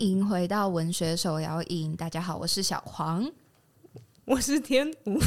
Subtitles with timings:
[0.00, 1.94] 迎回到文学手摇饮。
[1.94, 3.30] 大家好，我是小黄，
[4.24, 5.20] 我是天武，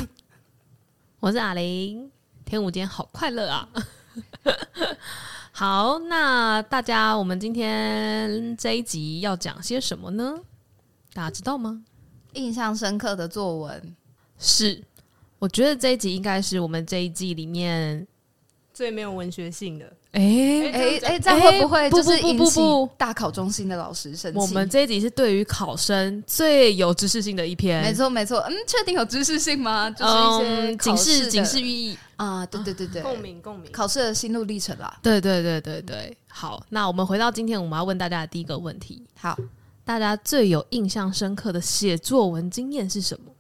[1.20, 2.12] 我是阿玲。
[2.44, 3.70] 天武今天好快乐啊！
[5.54, 10.40] 好，那大家，我们今天这一集要讲些什么呢？
[11.14, 11.86] 大家知道吗？
[12.34, 13.96] 印象深刻的作文
[14.40, 14.84] 是，
[15.38, 18.08] 我觉得这一集应该是我们这一季里面
[18.74, 19.96] 最没有文学性的。
[20.14, 20.22] 哎
[20.72, 24.38] 哎哎，这样会不会就是引起不大考中心的老师生气？
[24.38, 27.82] 我们这一集是对于考生最有知识性的一篇。
[27.82, 29.90] 没错没错，嗯，确定有知识性吗？
[29.90, 35.00] 就是一些警示警示寓意啊，对对对对，共鸣共鸣，考试的心路历程啦。
[35.02, 39.02] 对对对对对，好，那我们回到今天，我们要问大家的第一个问题。
[39.20, 39.36] 好，
[39.84, 43.32] 大家最有印象深刻的写作文经验是什么？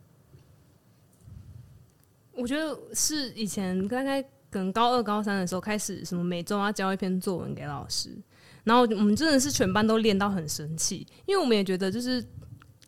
[2.36, 4.24] 我觉得是以前刚刚。
[4.54, 8.16] 可能高二、高三的时候开始，什么每周要交一篇作文给老师，
[8.64, 12.24] 然后我们真的是全班都练到很生气，因为我们也觉得就是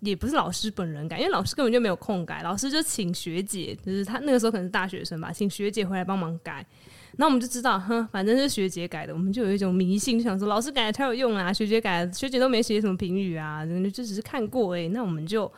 [0.02, 6.66] 也不是老师本人改，因为老师根本就没有空改，老师就请学姐，就是他那个时候可能是大学生吧，请学姐回来帮忙改，
[7.18, 15.52] 然后我们就知道，哼，反正是学姐改的，我们就有一种迷信，想说老师改的太有用啊，学姐改，学姐都没写什么评语啊，就只是看过哎、欸，那我们就。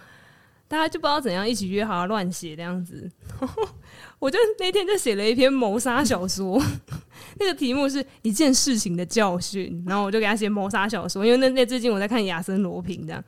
[0.69, 3.09] 大家就不知道怎样一起约好要乱写这样子，
[4.19, 6.61] 我就那天就写了一篇谋杀小说，
[7.39, 13.23] 那个题目是一件事情的教训，然后我就给他写谋杀小说，因为那那最近我在看亚森罗平这样，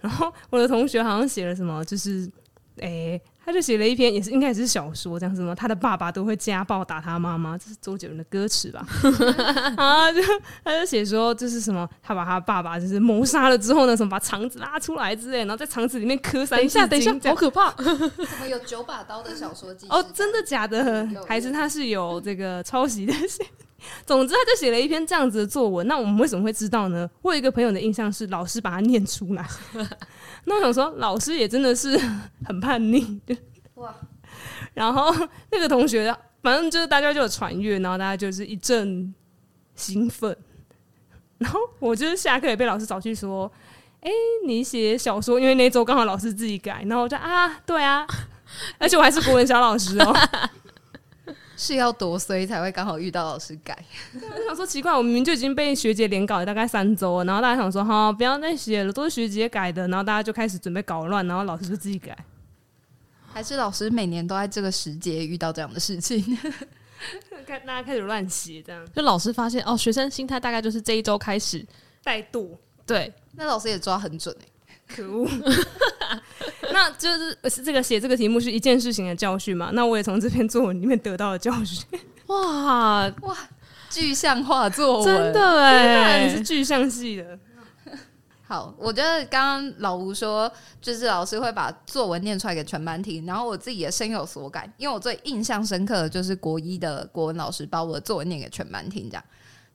[0.00, 2.30] 然后我的同学好像写了什么，就是
[2.76, 3.20] 诶。
[3.48, 5.54] 他就写了一篇，也是应该也是小说，这样子嘛？
[5.54, 8.86] 他的爸爸都会家暴打他妈妈，这是周杰伦的歌词吧？
[9.78, 10.20] 啊，就
[10.62, 11.88] 他就写说，这是什么？
[12.02, 17.72] 他把他爸爸就是谋杀了之后呢，什么把肠子拉出来之类，然后在肠子里面磕三下，等一下，好可怕！
[17.72, 17.86] 怎
[18.38, 19.74] 么有九把刀的小说？
[19.88, 21.08] 哦，真的假的？
[21.26, 23.14] 还是他是有这个抄袭的？
[24.06, 25.86] 总之，他就写了一篇这样子的作文。
[25.86, 27.08] 那我们为什么会知道呢？
[27.22, 29.46] 我有一个朋友的印象是，老师把他念出来。
[30.44, 31.98] 那我想说，老师也真的是
[32.44, 33.20] 很叛逆
[33.74, 33.94] 哇。
[34.74, 35.14] 然后
[35.50, 39.12] 那个同学，反正就是大家就有传阅，然后大家就是一阵
[39.74, 40.36] 兴奋。
[41.38, 43.50] 然后我就是下课也被老师找去说
[44.02, 45.38] ：“哎、欸，你写小说？
[45.38, 48.06] 因为那周刚好老师自己改。”然后我就啊，对啊，
[48.78, 50.16] 而且我还是国文小老师哦。
[51.58, 53.76] 是要多衰才会刚好遇到老师改？
[54.14, 62.16] 我想说奇怪，我明明就已经被学姐连搞了大概三周了，然后大家想说哈，不要再写了，都是学姐改的，然后大家就开始准备搞乱，然后老师就自己改，
[63.32, 66.38] 还是老师每年都在这个时节遇到这样的事情，
[67.44, 68.86] 开 大家开始乱写，这样。
[68.94, 71.66] 就老师发现哦，学生心态大概就是这一周开始
[72.04, 72.48] 怠惰，
[72.86, 74.48] 对，那老师也抓很准、欸、
[74.88, 75.28] 可恶。
[76.72, 79.70] 那就是这个写这个题目是一件事情的教训嘛？
[79.72, 81.84] 那我也从这篇作文里面得到了教训。
[82.26, 83.36] 哇哇，
[83.90, 87.38] 具象化作文，真的哎，你是具象系的。
[88.46, 90.50] 好，我觉得刚刚老吴说，
[90.80, 99.24] 就是老师会把作文念出来给全班听，然后我自己也深有所感，因为我最印象深刻的就是国一的国文老师把我的作文念给全班听，这样。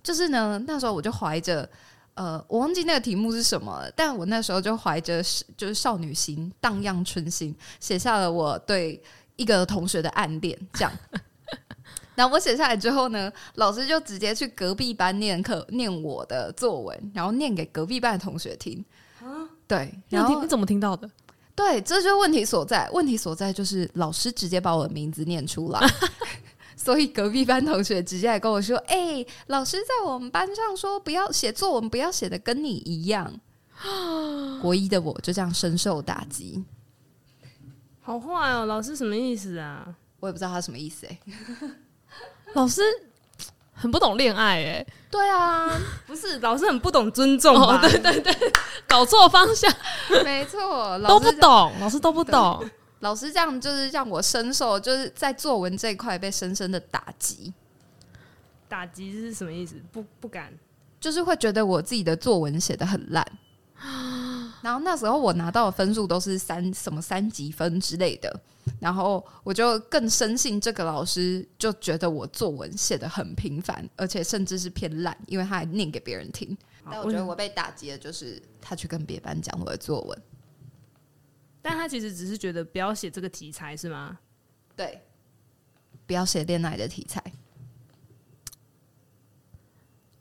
[0.01, 1.67] 就是呢，那时候我就怀着。
[2.15, 5.23] 呃，我忘记那个题目是什么了，但我那时候就怀着
[5.57, 9.01] 就是少女心，荡漾春心，写下了我对
[9.35, 10.91] 一个同学的暗恋，这样。
[12.15, 18.85] 然后我写下来之后呢，老师就直接去隔壁班念课，念我的作文，然后念给隔壁班的同学听。
[19.19, 21.09] 啊，对，然后你怎么听到的？
[21.55, 22.87] 对，这就是问题所在。
[22.93, 25.79] 问题所在就是老师直接把我的名字念出来。
[26.83, 33.39] 所以隔壁班同学直接来跟我说：“哎、欸，老师在我们班上说，不要写作文，不要写的跟你一样。
[34.61, 36.61] ”国一的我就这样深受打击，
[38.01, 38.65] 好坏哦！
[38.65, 39.95] 老师什么意思啊？
[40.19, 41.69] 我也不知道他什么意思哎、欸。
[42.51, 42.81] 老师
[43.71, 44.87] 很不懂恋爱哎、欸。
[45.09, 45.71] 对啊，
[46.05, 47.79] 不是老师很不懂尊重吧？
[47.79, 48.51] 哦、对对对，
[48.85, 49.73] 搞错方向，
[50.25, 52.61] 没错，都不懂，老师都不懂。
[53.03, 57.53] 老师这样就是让我深受，就是在作文这一块被深深的打击。
[58.69, 59.75] 打击是什么意思？
[59.91, 60.53] 不不敢，
[61.01, 63.25] 就是会觉得我自己的作文写的很烂。
[64.61, 68.33] 然后那时候我拿到的分数都是三什么三级分之类的，
[68.79, 76.57] 然后我就更深信这个老师就觉得我作文写的很平凡，而且甚至是偏烂，因为他还念给别人听。
[76.89, 80.21] 但我觉得我被打击的就是他去跟别班讲我的作文。
[81.63, 84.19] 但他其实只是觉得不要写这个题材是吗？
[84.75, 85.01] 对，
[86.05, 87.23] 不要写恋爱的题材，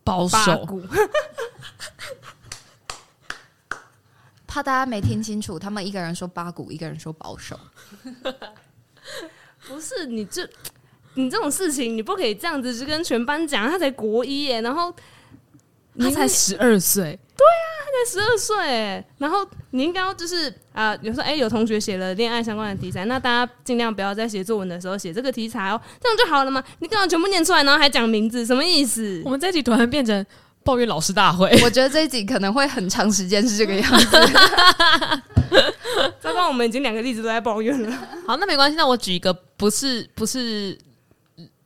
[0.04, 0.66] 保守。
[4.46, 7.58] 怕大家没听清楚，他们一个人说八股，一个人说保守。
[9.66, 10.48] 不是你这，
[11.14, 14.94] 你这种事情你不可以这样子去跟全班讲，他才国一耶，然后
[15.98, 17.18] 他才十二岁，
[17.92, 26.62] 才十二岁，然后你应该要就是啊、呃，有时候哎、欸，有同学写了恋爱相关的题材，那大家尽量不要在写作文的时候写这个题材哦，这样就好了嘛。
[26.80, 29.22] 你刚刚全部念出来，然后还讲名字，什么意思？
[29.24, 30.24] 我们这一集突然变成
[30.64, 34.06] 抱怨老师大会，我觉得这一集可能会很长时间是这个样子。
[36.20, 37.90] 糟糕，我们已经两个例子都在抱怨了。
[38.26, 40.78] 好，那没关系，那我举一个不是不是。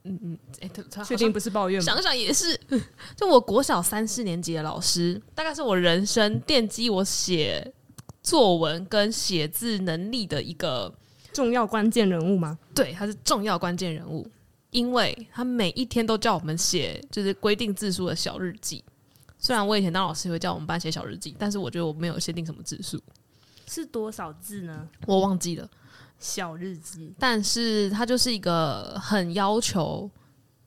[0.07, 1.85] 嗯嗯，哎、欸，确定不是抱怨吗？
[1.85, 2.59] 想想也是，
[3.17, 7.73] 就我国小三四年级的老师，大概是我人生奠基我写
[8.23, 10.93] 作文跟写字能力的一个
[11.33, 12.59] 重要关键人物吗？
[12.75, 14.27] 对，他是重要关键人物，
[14.71, 18.83] 因为他每一天都叫我们写，就是规定字数的小日记。
[19.39, 23.01] 虽然我以前当老师会叫我们班写小日记，但是我觉得我没有限定什么字数，
[23.67, 24.89] 是多少字呢？
[25.07, 25.69] 我忘记了。
[26.27, 30.11] 小日记，但是他就是一个很要求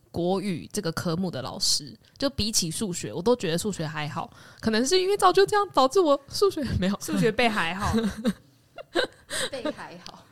[0.10, 7.94] 国语这个科目的老师，就比起数学，我都觉得数学还好，可能是因为早就这样导致我数学没有数学背还好，
[9.52, 10.24] 背还好。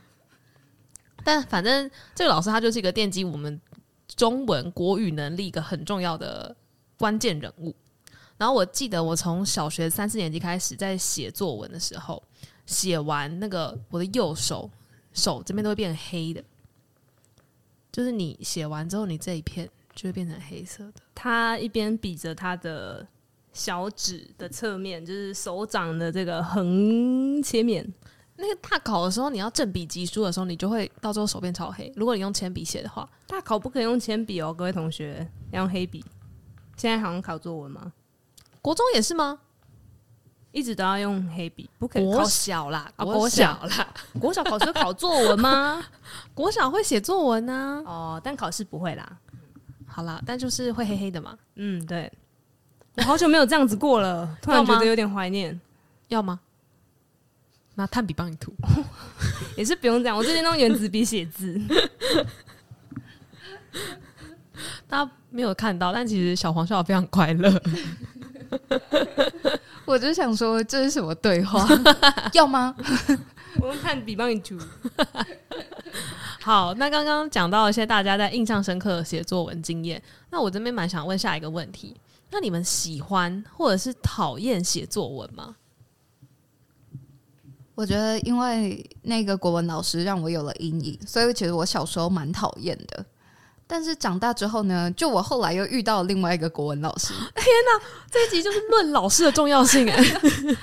[1.26, 3.60] 但反正这个老师他就是一个奠基我们
[4.16, 6.56] 中文国语能力一个很重要的
[6.98, 7.76] 关键人物。
[8.38, 12.24] 然后我记得我从小学三四年级开始在写作文的时候，
[12.66, 14.72] 写完那个我的右手。
[15.18, 16.44] 手这边都会变黑的，
[17.92, 20.94] 就是你写完之后，你这一片就会变成黑色的。
[21.16, 23.06] 他一边比着他的
[23.52, 27.92] 小指的侧面，就是手掌的这个横切面。
[28.36, 31.92] 那个大考的时候，你要正笔疾书的时候，你就会到时候手变超黑。
[31.96, 36.06] 如果你用铅笔写的话，大考不可以用铅笔哦，各位同学要用黑笔。
[36.76, 37.92] 现在好像考作文吗？
[38.62, 39.40] 国中也是吗？
[40.52, 43.88] 一直都要用黑笔，不可以考国小啦，啊、国小啦，
[44.20, 45.84] 国小考试考作文吗？
[46.34, 49.18] 国小会写作文呢、啊，哦，但考试不会啦。
[49.86, 51.38] 好啦，但就是会黑黑的嘛。
[51.56, 52.12] 嗯，对。
[52.96, 55.60] 我好久没有这样子过了， 突然觉得有点怀念。
[56.08, 56.40] 要吗？
[57.76, 58.52] 拿炭笔帮你涂，
[59.56, 60.18] 也是不用这样。
[60.18, 61.62] 我最近用原子笔写字，
[64.88, 67.62] 大家没有看到，但其实小黄笑得非常快乐。
[69.88, 71.66] 我就想说，这是什么对话？
[72.34, 72.76] 要吗？
[73.62, 74.58] 我用炭笔帮你涂。
[76.44, 81.96] 好，那刚刚讲到一些大家在印象深刻的写作文经验，那我这边蛮想问下一个问题：
[82.30, 85.56] 那你们喜欢或者是讨厌写作文吗？
[87.74, 93.06] 我觉得，因为那个国文老师让我有了阴影，所以其实我小时候蛮讨厌的。
[93.70, 97.14] 但是长大之后呢，就我后来又遇到了另外一个国文老师。
[97.36, 100.04] 天哪，这一集就是论老师的重要性哎。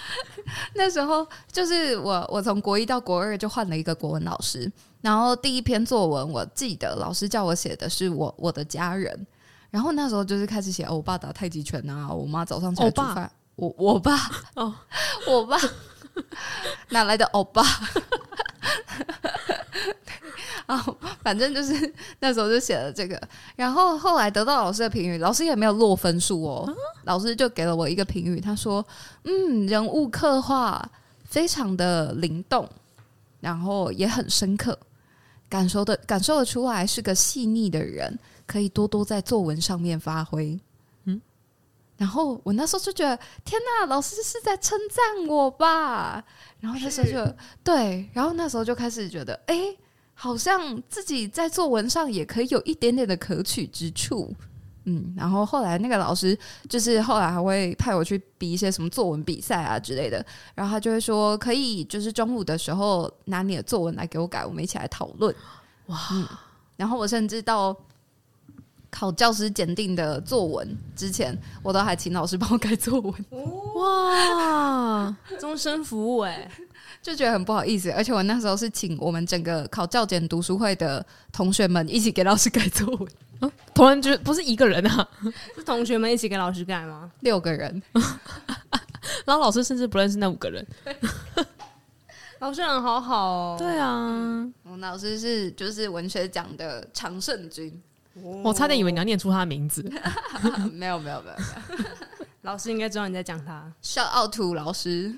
[0.75, 4.71] 那时候就是我，我从国一到国二就换了一个国文老师。
[5.03, 9.27] 然后第一篇作文，我记得老师叫我写的是我我的家人。
[9.71, 14.17] 然后那时候就是开始写，我爸打太极拳啊，我妈早上起来煮饭，我我爸
[14.55, 14.73] 哦，
[15.27, 15.59] 我爸
[16.91, 17.63] 哪来的欧巴？
[20.67, 20.83] 啊，
[21.23, 23.21] 反正就是那时候就写了这个，
[23.55, 26.75] 然后后来得到老师的评语，老师也没有落分数哦，
[27.05, 28.85] 老师就给了我一个评语，他说
[29.25, 30.91] ：“嗯，人物刻画
[31.25, 32.67] 非常的灵动，
[33.41, 34.79] 然后也很深刻，
[35.51, 40.59] 感受的感受得出来是个细腻的人，可以多多在作文上面发挥。”
[42.05, 46.23] 嗯，然后我那时候就觉得，天哪，老师是在称赞我吧？
[46.61, 47.35] 然后那时候就
[47.65, 49.77] 对，然后那时候就开始觉得，哎。
[50.17, 54.33] 好像自己在作文上也可以有一点点的可取之处，
[54.85, 65.35] 嗯，然后后来那个老师就是后来还会派我去比一些什么作文比赛啊之类的，然后他就会说可以，就是中午的时候拿你的作文来给我改，我们一起来讨论。
[65.87, 66.25] 哇，嗯，
[66.77, 67.77] 然后我甚至到
[68.95, 73.13] 考教师检定的作文之前，我都还请老师帮我改作文。
[73.75, 76.49] 哇，终身服务哎。
[77.03, 83.13] 就觉得很不好意思，而且我那时候是请我们整个考教检读书会的同学们一起给老师改作文。
[83.41, 85.07] 啊、 突然觉得不是一个人啊，
[85.57, 87.11] 是同学们一起给老师改吗？
[87.21, 87.83] 六个人，
[89.27, 90.65] 然后老师甚至不认识那五个人。
[92.39, 93.57] 老师人好好哦。
[93.59, 97.83] 对啊，我们老师是就是文学奖的常胜军。
[98.23, 99.83] 我差点以为你要念出他的名字。
[100.73, 101.85] 没有没有没有没有，
[102.43, 103.73] 老师应该知道你在讲他。
[103.83, 105.15] Shout out to 老师。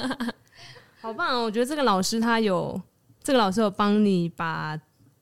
[1.00, 1.44] 好棒哦！
[1.44, 2.80] 我觉得这个老师他有，
[3.22, 4.78] 这个老师有帮你把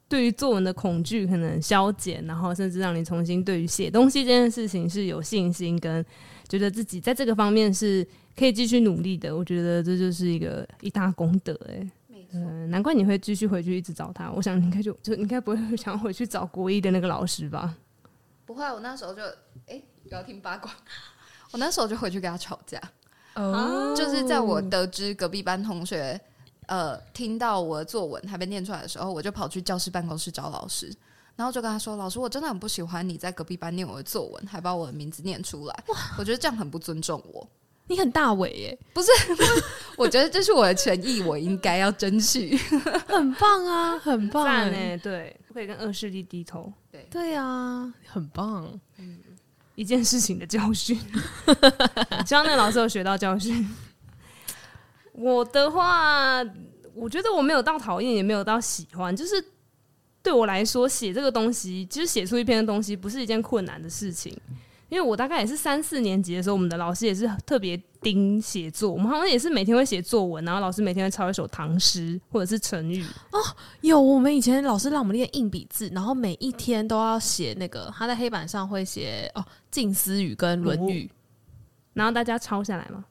[0.08, 6.04] 对于作文的恐惧可能消减，然后甚至让你重新对于写东西这件事情是有信心，跟
[6.48, 8.06] 觉得自己在这个方面是
[8.36, 9.36] 可以继续努力的。
[9.36, 11.76] 我觉得这就是一个一大功德哎。
[11.78, 11.90] 没
[12.30, 14.30] 错，嗯，难怪你会继续回去一直找他。
[14.30, 17.76] 我想你应该就就应该不会想要回去找国一的那个老师吧？
[18.44, 19.22] 不会，我那时候就
[19.66, 20.70] 哎，不要听八卦，
[21.52, 22.80] 我那时候就回去跟他吵架。
[23.34, 26.20] 哦，就是在我得知隔壁班同学
[26.66, 30.92] 呃听到我的作文还被念出来的时候，我就跑去教室办公室找老师，
[31.36, 35.84] 然后就跟他说：“老师，我真的很不喜欢你在隔壁班念我的作文，还把我的名字念出来，
[36.18, 37.48] 我觉得这样很不尊重我。”
[37.88, 39.10] 你很大伟耶，不是？
[39.96, 42.56] 我觉得这是我的诚意，我应该要争取。
[43.08, 46.72] 很棒啊，很棒哎，对，不可以跟恶势力低头。
[46.92, 48.70] 对对啊，很棒。
[48.98, 49.18] 嗯，
[49.74, 50.96] 一件事情的教训，
[52.26, 53.68] 希望那个老师有学到教训。
[55.12, 56.44] 我的话，
[56.94, 59.44] 我觉得我没有到讨厌，也没有到喜欢，就是
[60.22, 64.36] 对我来说，写这个东西，其实写出一篇的东西，不是一件困难的事情。
[64.88, 73.04] 因为我大概也是三四年级的时候，我们的老师也是特别盯写作，我们好像也是每天会写作文，然后老师每天会抄一首唐诗或者是成语。
[73.32, 73.38] 哦，
[73.82, 81.04] 有我们以前老师让我们练硬笔字，然后每一天都要写那个，他在黑板上会写哦《近思语》跟《论语》，
[81.92, 83.04] 然后大家抄下来吗？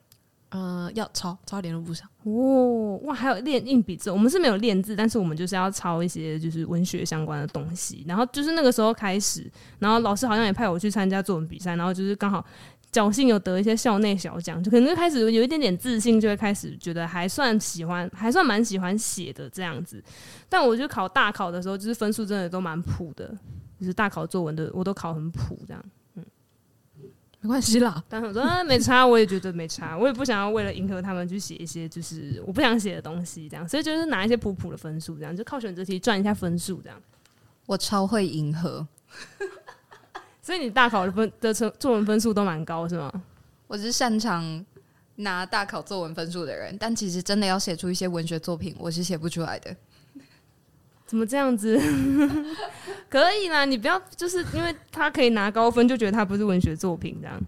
[0.58, 8.04] 呃，要抄抄联络簿上哦，哇，还有练硬笔字，我们是没有练字，但是我们就是要抄一些就是文学相关的东西。
[8.08, 9.48] 然后就是那个时候开始，
[9.78, 12.44] 然后老师好像也派我去参加作文比赛，然后就是刚好
[12.92, 20.04] 侥幸有得一些校内小奖，就可能就开始有一点点自信，就会开始觉得还算喜欢，还算蛮喜欢写的这样子。
[20.50, 23.32] 但我就考大考的时候，就是分数真的都蛮普的，
[23.80, 25.84] 就是大考作文的我都考很普这样。
[27.48, 37.02] 没关系啦， 但是我说啊，没差，我也觉得没差， 我也不想要为了迎合他们去写一些就是我不想写的东西，这样，所以就是拿一些普普的分数，这样就靠选择题赚一下分数，这样。
[37.66, 38.86] 我超会迎合，
[40.44, 43.10] 所以你大考的分的成作文分数都蛮高，是吗？
[43.68, 44.66] 我是擅长
[45.16, 49.74] 拿大考作文分数的人，但其实真的要写出一些文学作品，我是写不出来的。
[51.08, 51.80] 怎么这样子？
[53.10, 57.42] 可以啦，你不要就是因为他可以拿高分，就觉得他不是文学作品这样。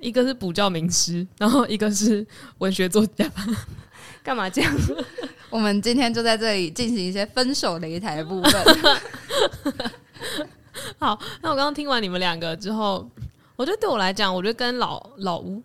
[0.00, 2.26] 一个是补教名师，然后一个是
[2.58, 3.24] 文学作家，
[4.22, 4.76] 干嘛这样？
[5.48, 8.52] 我们今天就在这里进行一些分手擂台的部分。
[10.98, 13.08] 好，那我刚刚听完你们两个之后，
[13.56, 15.62] 我觉得对我来讲，我觉得跟老老吴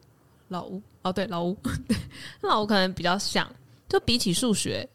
[0.49, 1.57] 老吴哦，对老吴，
[1.87, 1.97] 对
[2.47, 3.49] 老吴可能比较像，
[3.89, 4.87] 就比起数学。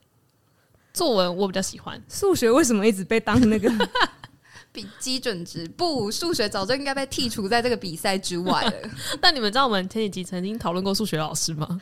[0.93, 3.71] 作文我比较喜欢，数学为什么一直被当那个
[4.73, 5.69] 比基准值？
[5.71, 8.73] 不，数学早就应该被剔除在这个比赛之外了。
[9.21, 11.81] 但你们知道我们前几集曾经讨论过数学老师吗？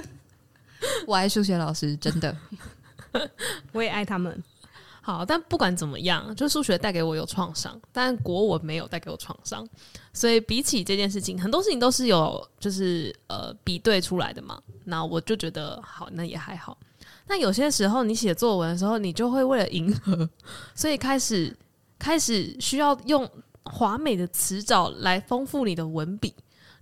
[1.06, 2.36] 我爱数学老师，真的，
[3.72, 4.42] 我也爱他们。
[5.00, 9.66] 好，但不管怎么样，就数学带给我有创伤，但国文没有带给我创伤。
[10.14, 14.58] 所以比起这件事情，很多事情都是有就是呃比对出来的嘛。
[14.84, 16.78] 那我就觉得好，那也还好。
[17.26, 20.28] 那有些时候，你写作文的时候，你就会为了迎合，
[20.74, 21.56] 所以开始
[21.98, 23.28] 开始需要用
[23.64, 26.34] 华美的词藻来丰富你的文笔。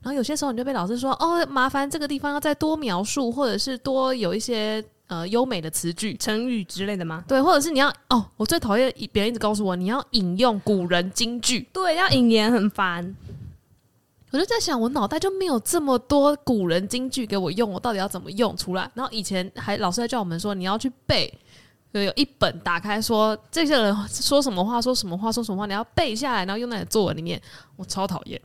[0.03, 13.15] 然后有些时候，你就被老师说：“哦，麻烦这个地方要再多描述，或者是多有一些呃优美的词句、成语之类的吗？”对，或者是你要哦，我最讨厌别人一直告诉我你要引用古人金句，对，要引言很烦。
[14.33, 18.91] 我就在想，我脑袋就没有这么多古人金句给我用，我到底要怎么用出来？
[18.95, 21.31] 然后以前还老师还叫我们说，你要去背，
[21.93, 27.41] 就有一本打开说这些人说什么话，说什么话，说什么话，你要背下来，然后用在作文里面。
[27.77, 28.41] 我超讨厌。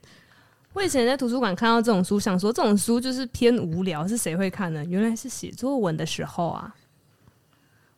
[0.74, 4.84] 我以前在图书馆看到这种书，想说这种书就是偏无聊，是谁会看呢？
[4.84, 6.76] 原来是写作文的时候啊。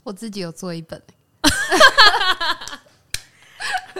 [0.04, 1.02] 我自己有做一本。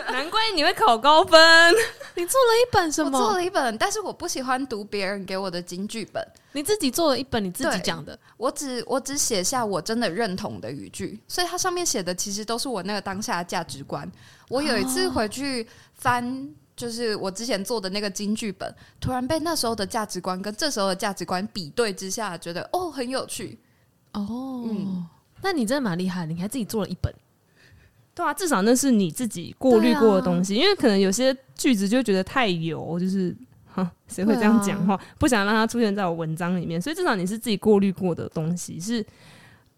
[0.12, 1.76] 难怪你会考高分。
[2.16, 3.18] 你做了一本什么？
[3.18, 6.26] 我做了一本，但是我不喜欢读别人给我的金剧本。
[6.52, 8.18] 你自己做了一本，你自己讲的。
[8.36, 14.10] 我只我只写下我真的认同的语句，所以它上面写的其实都是我那个当下的价值观。
[14.50, 23.60] 我有一次回去翻，就是我之前做的那个金剧本，突然被那时候的价值观跟这时候的价值观比对之下，觉得哦很有趣。
[24.14, 25.08] 哦，嗯，
[25.42, 27.14] 那你真的蛮厉害，你还自己做了一本。
[28.20, 33.34] 对啊，至少那是你自己过滤过的东西，啊、因为可能有些句子就觉得太油，就是
[33.66, 34.94] 哈，谁会这样讲话？
[34.96, 39.06] 啊、不想让它出现在我文章里面，所以至少你是自己过滤过的东西，是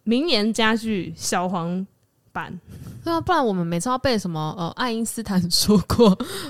[0.06, 1.86] 名言佳句小黄
[2.32, 2.60] 版。
[3.04, 6.10] 对啊，不然我们每次要背什么呃，爱因斯坦说过，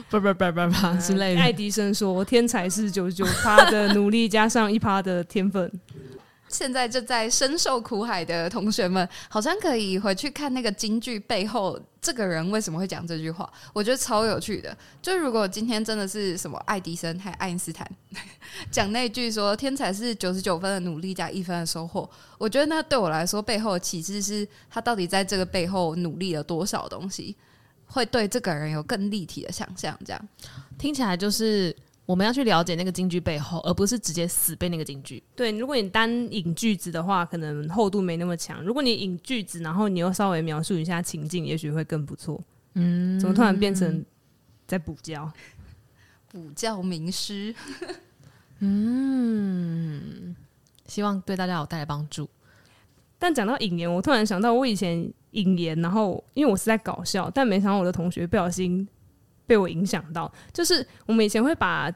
[0.10, 5.70] 不不不不不之类的，爱迪生说，天才是九十九趴的努力加上一趴的天分。
[6.52, 13.50] 现在正在深受苦海的同学们，好像可以回去看那个京剧背后，这个人为什么会讲这句话？
[13.74, 14.78] 我觉得超有趣的。
[15.02, 17.90] 就如果今天真的是什么爱迪生还爱因斯坦
[18.70, 27.36] 讲那句说“天才是九十九分的努力加一分的收获”，我觉得那对我来说背后的启示是他到底在这个背后努力了多少东西，
[27.86, 29.98] 会对这个人有更立体的想象。
[30.06, 30.28] 这样
[30.78, 31.76] 听起来就是。
[32.12, 35.24] 我们要去了解那个京剧背后，而不是直接死背那个京剧。
[35.34, 38.62] 对，如果你单引句子的话，可能厚度没那么强。
[38.62, 42.38] 如果你引句子，然后你又稍微描述一下情境，也许会更不错。
[42.74, 44.04] 嗯，怎么突然变成
[44.68, 45.32] 在补教？
[46.30, 47.56] 补教名师。
[48.60, 50.36] 嗯，
[50.88, 52.30] 希望对大家有带来帮助。
[53.18, 58.86] 但讲到引言，我突然想到，我以前引言，然后因为我是在搞笑，但没想到我的同学不小心。
[59.48, 61.92] 被我影响到，就是我们以前会把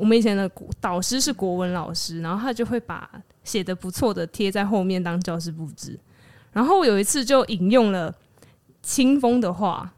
[0.00, 3.06] 我们以前的导师是国文老师，然后他就会把
[3.44, 6.00] 写的不错的贴在后面当教室布置。
[6.52, 8.12] 然后有一次就引用了
[8.82, 9.92] 清风的话，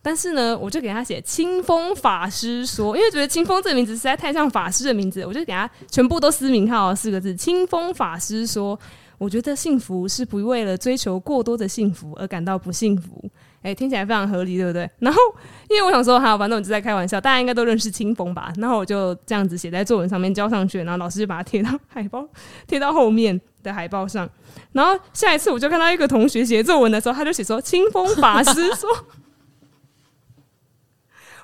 [0.00, 8.78] 但是呢，我就给他写清风法师说，因为觉得清风这个名字实在太像法师的名字，我就给他全部都私名号四个字：清风法师说，
[9.18, 13.28] 我觉得幸福是不为了追求过多的幸福而感到不幸福。
[13.62, 14.90] 哎、欸，听起来非常合理，对不对？
[15.00, 15.20] 然后，
[15.68, 18.50] 因为我想说，好，反正我就在开玩笑，大家应该都认识清风吧？
[18.56, 22.26] 然后我就这样子写在作文上面交上去，然后老师就把它贴到海报，
[22.66, 24.26] 贴到后面的海报上。
[24.72, 28.88] 然后下一次我就看到一个同学写作文的时候，他就写说：“清风法师说。”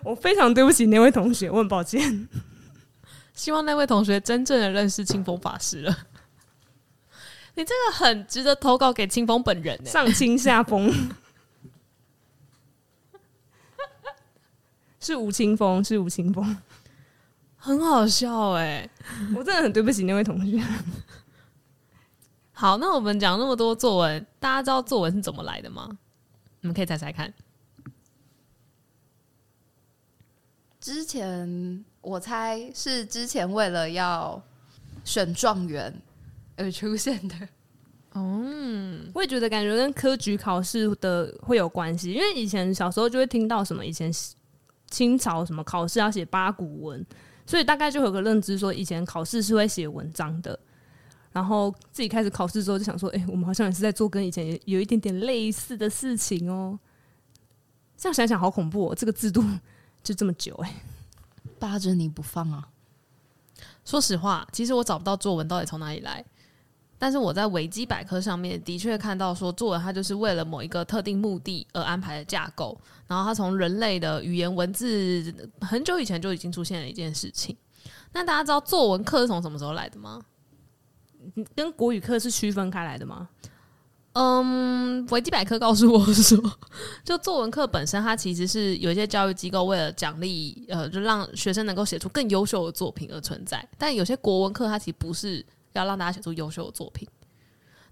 [0.03, 2.29] 我非常对不起那位同学，我很抱歉。
[3.35, 5.95] 希望那位同学真正的认识清风法师了。
[7.57, 10.91] 你这个很值得投稿给清风本人，上清下风。
[15.07, 16.57] 是吴青峰，是吴青峰，
[17.55, 18.91] 很好笑哎、欸！
[19.37, 20.61] 我真的很对不起那位同学。
[22.51, 25.97] 好，那我们讲那么多作文，大家知道作文是怎么来的吗？
[26.61, 27.33] 你们可以猜猜看。
[30.81, 34.43] 之前我猜是之前为了要
[35.05, 35.95] 选状元
[36.57, 37.49] 而出现的。
[38.15, 44.13] 嗯，我也觉得感觉跟科举考试的会有关系，因为以前小时候就会听到什么以前。
[44.91, 47.05] 清朝什么考试要写八股文，
[47.47, 50.59] 所以大概就有个认知说以前考试是会写文章的。
[51.33, 56.79] 然后自己开始考试之后就想说，哎、欸，我们好像也是在做跟以前有一点点类似的事情哦。
[57.97, 59.45] 这样想想好恐怖哦，这个制度
[60.03, 60.75] 就这么久哎、欸，
[61.59, 62.69] 扒着你不放啊！
[63.85, 66.25] 说实话，其实我找不到作文到底从哪里来。
[66.99, 77.55] 但是我在维基百科上面的确看到说，作文它就是为了某一个特定目的而安排的架构，然后它从人类的语言文字很久以前就已经出现了一件事情。
[78.13, 80.23] 那大家知道作文课是从什么时候来的吗？
[81.55, 83.29] 跟国语课是区分开来的吗？
[84.15, 86.43] 嗯，维基百科告诉我说，
[87.05, 93.63] 就作文课本身，它其实是有一些教育机构为了奖励，呃，就让学生能够写出更优秀的作品而存在。
[93.77, 95.45] 但有些国文课它其实不是。
[95.79, 97.09] 要让大家写出优秀的作品，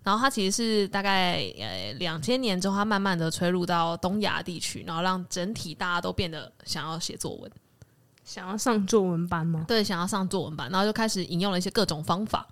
[0.02, 7.50] 然后他其实是大概呃两千年之后，他慢慢的吹入到东亚地区，然后让整体大家都变得想要写作文，
[8.24, 9.64] 想要上作文班吗？
[9.66, 12.46] 对，想要上作文班，然后就开始引用了一些各种方法，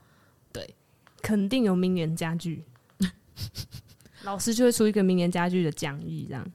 [0.53, 0.75] 对，
[1.21, 2.65] 肯定有名言佳句，
[4.25, 6.47] 老师就会出一个名言佳句的讲义这样。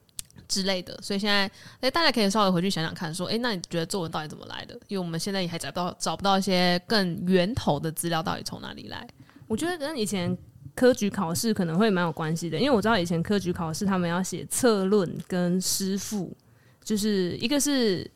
[0.47, 1.49] 之类的，所以现在，
[1.81, 4.73] 哎，大家可以稍微回去想想看，说，哎，那你觉得作文到底怎么来的？
[4.87, 9.07] 因为我们现在也还找不到找不到一些更源头的资料，到底从哪里来？
[9.47, 10.37] 我觉得跟以前
[10.75, 16.35] 科举考试可能会蛮有关系的，因为我知道以前科举考试他们要写策论跟诗赋，
[16.83, 18.09] 就是一个是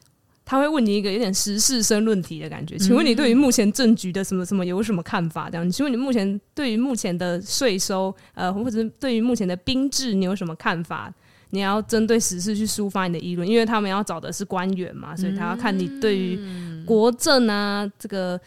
[0.44, 5.50] 他会问你一个有点时事申论题的感觉，请问你对于目前政局的什么什么有什么看法？
[5.50, 11.14] 这样，请问你目前对于目前的税收，呃，或者是对于目前的兵制，你有什么看法？
[11.52, 16.40] 你要针对时事去抒发你的议论，因为他们要找的是官员嘛，所以他要看你对于
[16.86, 18.40] 国政啊这个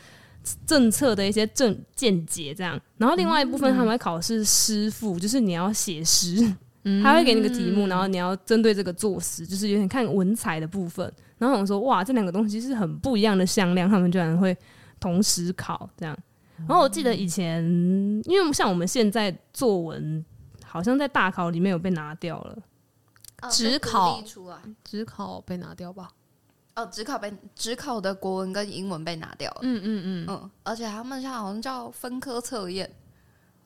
[0.66, 2.78] 政策的一些政见解这样。
[2.98, 6.36] 然后另外一部分他们会考试诗赋，就是你要写诗，
[7.02, 11.10] 他会给你个题目，然后你要针对这个作诗，就是有点看文采的部分。
[11.38, 14.56] 然后我们说哇，这两个东西是很不一样的向量，他们居然会
[14.98, 16.16] 同时考这样。
[16.56, 17.62] 然后我记得以前，
[18.24, 20.24] 因为像我们现在作文
[20.64, 22.56] 好像在大考里面有被拿掉了。
[23.50, 26.10] 指考出来，指考被拿掉吧？
[26.76, 29.60] 哦，只考被只考的国文跟英文被拿掉了。
[29.62, 32.90] 嗯嗯嗯嗯，而且他们现在好像叫分科测验。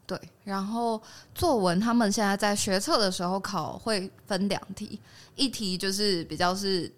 [0.06, 1.02] 对，然后
[1.34, 4.98] 作文他们现在在学测的时候考会分两题，
[5.36, 6.90] 一题就是比较是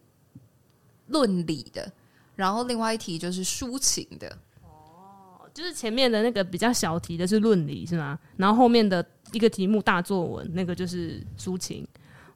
[1.06, 1.90] 论理的，
[2.36, 4.28] 然后另外一题就是抒情的。
[4.62, 8.18] 哦，就是前面的那个比较小题的是论理是吗？
[8.36, 11.86] 然后后面的一个题目大作文那个就是抒情。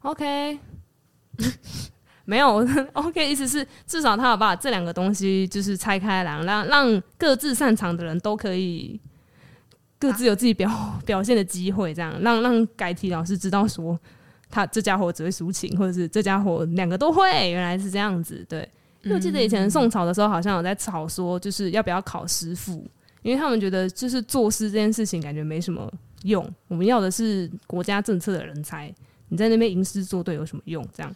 [0.05, 0.59] OK，
[2.27, 9.01] 没有 OK，意思是至少他要把这两个东西就是拆开来，让让各自擅长的人都可以
[9.99, 10.71] 各自有自己表
[11.07, 13.99] 表现的机会，这样让让改题老师知道说
[14.51, 18.45] 他这家伙只会抒情，或者是这家伙两个都会，原来是这样子。
[18.47, 18.61] 对，
[19.05, 22.87] 因为我记得以前宋朝的时候，好像有在吵说，就是要不要考师傅，
[23.23, 25.91] 因为他们觉得就是作诗这件事情感觉没什么
[26.25, 28.95] 用，我们要的是国家政策的人才，
[29.29, 30.87] 你在那边吟诗作对有什么用？
[30.93, 31.15] 这样，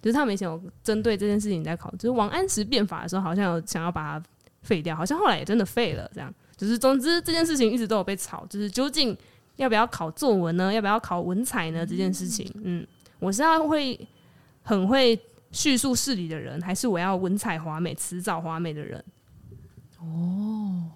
[0.00, 4.26] 就是他们以前有针对这件事情在考，就是王安石变法的时候，好像有想要把它
[4.62, 6.10] 废掉，好像后来也真的废了。
[6.14, 9.16] 这样，就是总之这件事情一直都有被吵，就是究竟
[9.56, 10.72] 要不要考作文呢？
[10.72, 11.86] 要不要考文采呢？
[11.86, 12.86] 这件事情，嗯，
[13.18, 13.98] 我是要会
[14.62, 15.20] 很会。
[15.50, 19.02] 叙述事理的人，还是我要文采华美、辞藻华美的人？
[19.98, 20.90] 哦，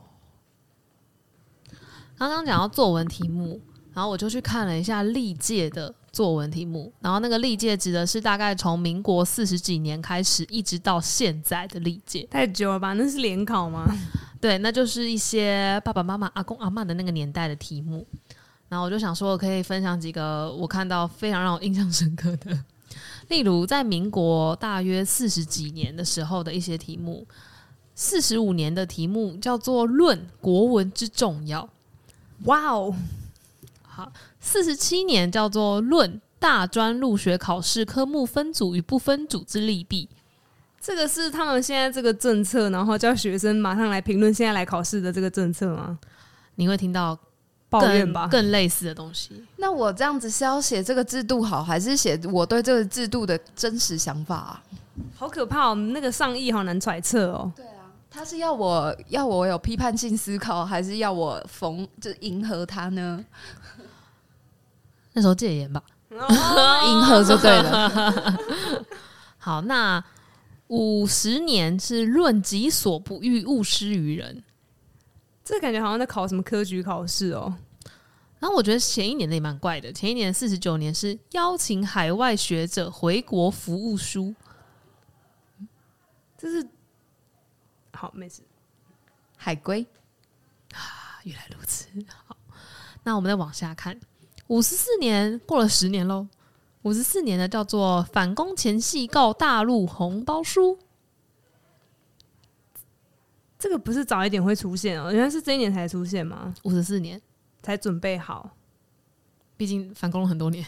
[2.18, 3.58] 刚刚讲到作文题目，
[3.94, 12.92] 然后我就去看了一下历届的作文题目，然后那个历届指的是大概从民国四十几年开始，一直到现在的历届，太久了吧？
[12.94, 13.86] 那是联考吗？
[14.40, 18.06] 对，那就是一些爸爸妈妈、阿公阿嬷的那个年代的题目。
[18.68, 22.58] 然后我就想说，我可以分享几个我看到非常让我印象深刻的。
[23.28, 27.26] 例如，在民国大约四十几年的时候的一些题目，
[27.94, 31.62] 四十五年的题目叫做《论国文之重要》。
[32.44, 32.94] 哇哦，
[33.94, 40.08] 好，四十七年叫做《论大专入学考试科目分组与不分组之利弊》。
[40.80, 45.98] 这个是他们现在这个政策，然后叫学生马上来评论现在来考试的这个政策吗？
[46.54, 47.18] 你会听到。
[47.72, 49.46] 抱怨吧，更类似的东西。
[49.56, 54.62] 那我这样子是要写这个制度好，还是写我对这个制度的真实想法啊？
[55.16, 55.74] 好可怕哦！
[55.74, 57.50] 那个上意好难揣测哦。
[57.56, 63.24] 对啊，他是要我要我有批判性思考，还是要我逢就迎合他呢？
[65.12, 68.38] 那时候戒严吧，迎合就对了。
[69.38, 70.02] 好，那
[70.68, 74.42] 五十年是论己所不欲，勿施于人。
[75.44, 77.54] 这感觉好像在考什么科举考试哦。
[78.38, 84.34] 然后我觉得前一年的也蛮怪的，前一年四十九年是邀请海外学者回国服务书，
[86.38, 86.66] 这是
[87.92, 88.42] 好没事。
[89.36, 89.86] 海归
[90.72, 91.86] 啊，原来如此。
[92.26, 92.36] 好，
[93.04, 94.00] 那我们再往下看，
[94.52, 96.26] 五十四年过了十年喽，
[96.82, 100.78] 五十四年的叫做反攻前夕告大陆红包书。
[103.58, 106.52] 这个不是早一点会出现哦，原来是这一年才出现吗？
[106.64, 107.18] 五十四年
[107.62, 108.50] 才准备好，
[109.56, 110.62] 毕竟反攻了很多年。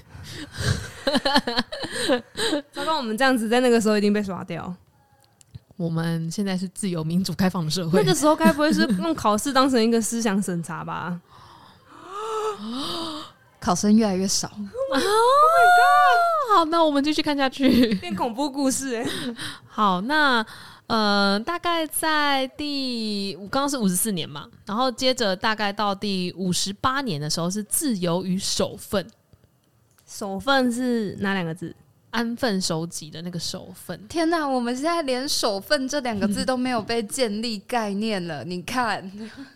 [2.72, 4.74] 糟糕，我们这样子在那个时候一定被刷掉。
[5.76, 11.20] 我们现在是自由民主开放的社会，那个时候该不会是用考试当成一个思想审查吧？
[13.64, 14.48] 考生越来越少。
[14.92, 16.56] Oh my god！
[16.56, 19.06] 好，那我们继续看下去，变恐怖故事哎。
[19.66, 20.44] 好，那。
[20.86, 29.08] 呃，大概在第五，刚刚是五十四年嘛，然后接着大概到第五十八年的时候是自由与守份。
[30.06, 31.74] 守份是哪两个字？
[32.10, 33.98] 安分守己的那个守份。
[34.08, 38.44] 天哪，我们现在连守份这两个字 都没有被建立概念了。
[38.44, 39.10] 你看，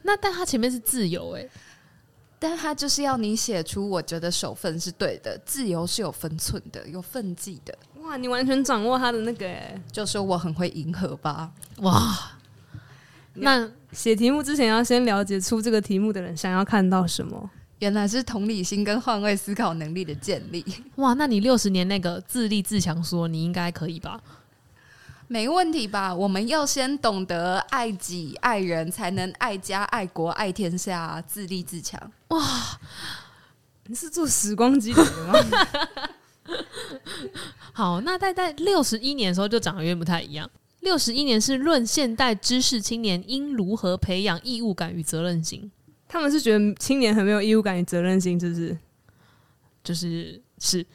[0.05, 1.51] 那但它前面是自由哎、欸，
[2.39, 7.77] 但他就是要你写出我觉得守分是对的，自由是有分寸的，有分际的。
[8.03, 9.47] 哇，你完全掌握他的那个，
[9.91, 11.51] 就说我很会迎合吧？
[11.79, 12.33] 哇，
[13.35, 17.51] 那写题目之前要先了解出这个题目的人想要看到什么？
[17.81, 20.65] 原来是同理心跟换位思考能力的建立。
[20.97, 24.21] 哇，那你六十年那个自立自强说，你应该可以吧？
[25.31, 26.15] 没问题吧？
[26.15, 32.01] 我们要先懂得爱己爱人，才能爱家爱国爱天下，自立自强。
[32.29, 32.43] 哇，
[33.87, 35.35] 你是做时光机的吗？
[37.75, 40.51] 好，那在在六十一年的时候就长得有点不太一样。
[40.81, 45.71] 六十一年是论现代知识青年应如何培养义务感与责任心。
[46.09, 48.79] 他们是觉得青年很没有义务感与责任心，是不是？
[49.85, 50.87] 就是是。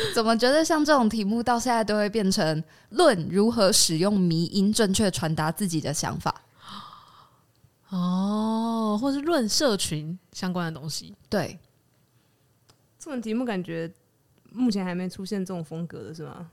[0.14, 6.42] 怎么觉得像这种题目到现在都会变成论如何使用迷音正确传达自己的想法？
[7.90, 11.14] 哦，或是论社群相关的东西？
[11.28, 11.58] 对。
[12.98, 13.90] 这种题目感觉
[14.50, 16.50] 目前还没出现这种风格的是吗？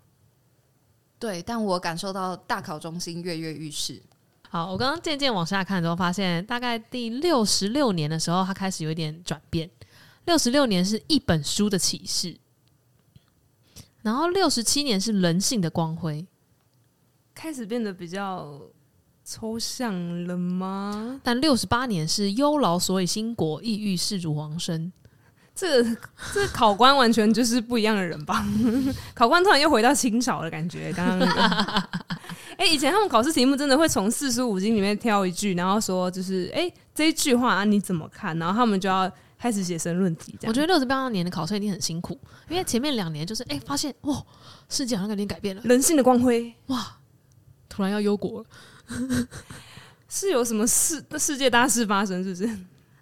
[1.20, 4.02] 对，但我感受到大考中心跃跃欲试。
[4.50, 9.70] 好，我刚刚渐渐往下看之后，发现大概第六十六年的时候，它开始有一点转变。
[10.26, 12.38] 六十六年是一本书的启示，
[14.08, 16.26] 然后六十七年是人性的光辉，
[17.36, 18.58] 开始变得比较
[19.26, 19.94] 抽象
[20.26, 21.20] 了吗？
[21.22, 24.94] 但六十八年是忧劳所以兴国，意欲仕途王身。
[25.54, 25.84] 这
[26.34, 28.48] 这考官完全就是不一样的人吧？
[29.14, 30.94] 考官突然又回到清朝的感觉。
[30.94, 31.42] 刚刚那个，
[32.56, 38.40] 哎、欸，以前他们考试题目真的会从四书五经里面挑一句，然后说就是，哎、欸，这一句话啊你怎么看？
[38.40, 40.38] 然后他们就要开始写申论题。
[40.44, 42.20] 我觉得六十八年的考生一定很辛苦，
[42.50, 44.24] 因为前面两年就是哎、欸，发现哇，
[44.70, 46.98] 世界好像有点改变了，人性的光辉哇，
[47.70, 48.48] 突然要忧国了，
[50.10, 52.60] 是有什么世世界大事发生，是不是？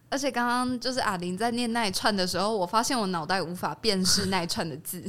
[0.09, 5.03] 而且刚刚就是阿玲在念那一串的时候，我发现我脑袋无法辨识那一串的字，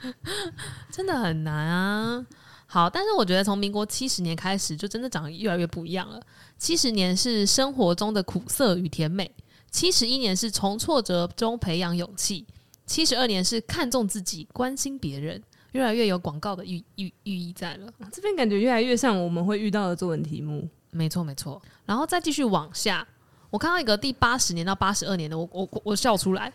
[0.90, 2.24] 真的很难啊。
[2.66, 6.22] 好，但是我觉得从民国七十年开始，就真的长得越来越不一样了。
[6.60, 9.28] 七十年是生活中的苦涩与甜美，
[9.70, 12.46] 七十一年是从挫折中培养勇气，
[12.84, 15.42] 七十二年是看重自己、关心别人，
[15.72, 17.90] 越来越有广告的寓寓寓意在了。
[18.12, 20.68] 这边感觉越来越像我们会遇到的作文题目。
[20.90, 21.60] 没错，没错。
[21.86, 23.08] 然后再继续往下，
[23.48, 26.52] 我看到一个第八十年到八十二年的，我我我笑出来。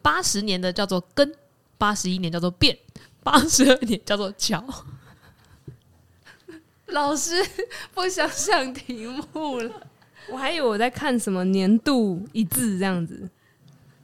[0.00, 1.30] 八十年的叫做根，
[1.76, 2.76] 八十一年叫做变。
[3.22, 4.64] 八十二年叫做桥，
[6.88, 7.34] 老师
[7.94, 9.88] 不想想题目了，
[10.30, 13.28] 我还以为我在看什么年度一字这样子。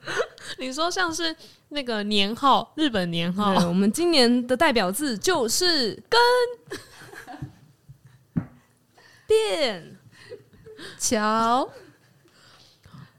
[0.58, 1.34] 你说像是
[1.70, 6.20] 那个年号，日本年号，我们今年的代表字就是根
[9.26, 9.96] 变
[10.98, 11.70] 桥，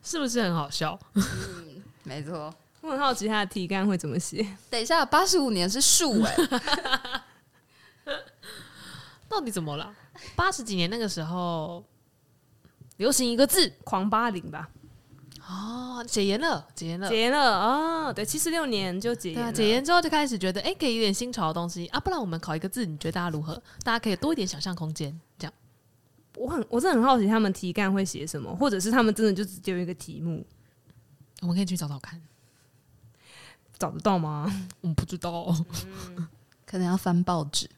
[0.04, 1.00] 是不是很好笑？
[1.16, 2.54] 嗯，没错。
[2.82, 4.46] 我很好奇他的题干会怎么写。
[4.70, 6.36] 等一下，八十五年是树哎，
[9.28, 9.94] 到底怎么了？
[10.36, 11.84] 八十几年那个时候
[12.98, 14.70] 流行一个字“狂八零”吧？
[15.48, 18.14] 哦，解严了，解严了，解严了哦。
[18.14, 19.52] 对，七十六年就解严啊。
[19.52, 22.00] 解严之后就开始觉得，哎、欸，可以有点新潮的东西啊。
[22.00, 23.62] 不然我们考一个字，你觉得大家如何？
[23.84, 25.20] 大家可以多一点想象空间。
[25.38, 25.54] 这样，
[26.38, 30.46] 我很，我真的很好奇他们题干会写什么，或者是他们真的就只丢一个题目？
[31.42, 32.22] 我们可以去找找看。
[33.78, 34.46] 找得到吗？
[34.82, 35.46] 我们不知道，
[36.16, 36.28] 嗯，
[36.66, 37.70] 可能要翻报纸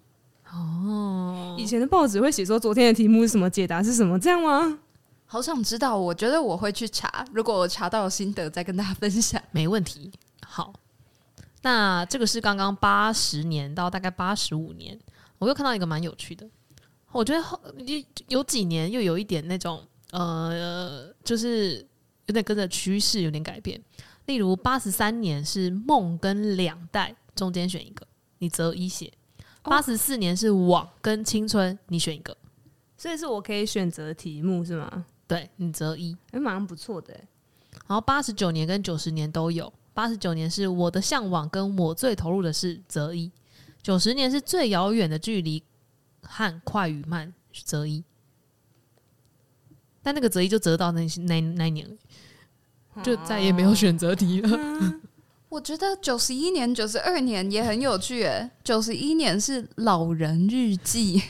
[0.52, 1.56] 哦。
[1.58, 4.80] 以前的报纸会写说昨天的题目是什么，解答是什么，这样吗？
[5.26, 9.42] 好想知道，我觉得我会去查，如果我查到有心得，再跟大家分享。
[9.52, 10.12] 没问题。
[10.46, 10.74] 好，
[11.64, 14.98] 那这个是刚刚八十年到大概八十五年，
[15.38, 16.48] 我又看到一个蛮有趣的，
[17.12, 17.42] 我觉得
[17.86, 21.86] 有有几年又有一点那种呃，就是
[22.28, 23.82] 有点跟着趋势有点改变。
[24.28, 28.08] 例如八十三年是梦跟两代中间选一个，
[28.38, 29.12] 你择一写；
[29.68, 32.36] 八十四年是网跟青春，你选一个。
[32.98, 35.06] 所以是我可以选择题目是吗？
[35.28, 37.14] 对，你择一，哎，蛮不错的。
[37.86, 43.30] 然后八十九年跟九十年都有，八十九年是我的向往跟我最投入的是，择一；
[43.84, 45.62] 九十年是最遥远的距离
[46.24, 48.04] 和快与慢，择一。
[50.02, 51.96] 但那个择一就择到那那那一年了。
[53.04, 54.50] 就再也没有选择题了。
[55.50, 58.50] 我觉得九十一年、九十二年也很有趣诶。
[58.64, 61.24] 九十一年是老人日记，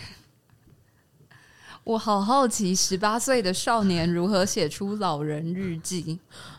[1.84, 6.18] 我好好奇十八岁的少年如何写出老人日记，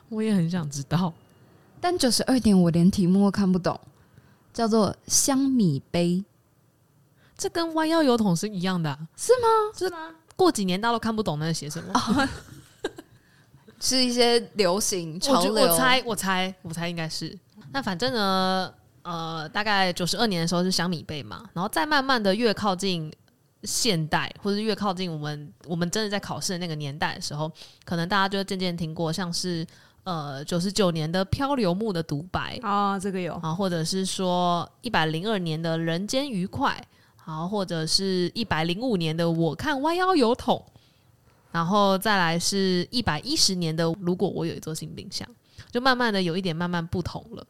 [0.08, 1.12] 我也很想知道。
[1.80, 3.78] 但九十二年我连题目都看不懂，
[4.52, 6.24] 叫做香米杯，
[7.36, 9.48] 这跟弯腰油桶是一样的啊，是吗？
[9.76, 10.14] 是吗？
[10.36, 11.92] 过几年大家都看不懂那写什么。
[13.80, 17.36] 是一些流行潮流，我猜，我猜，我猜应该是。
[17.78, 23.08] 那反正呢，呃，大概九十二年的时候是香米杯嘛，然后再慢慢的越靠近
[23.62, 27.48] 现代，或者越靠近我们我们真的在考试的那个年代的时候，
[27.84, 29.64] 可能大家就渐渐听过，像是
[30.02, 40.60] 呃九十九年的漂流木的独白啊，这个有啊，或者是说一百零二年的人间愉快，好，或者是一百零五年的我看弯腰油桶。
[41.52, 45.28] 然后再来是一百一十年的，如果我有一座新冰箱，
[45.70, 47.46] 就慢慢的有一点慢慢不同了。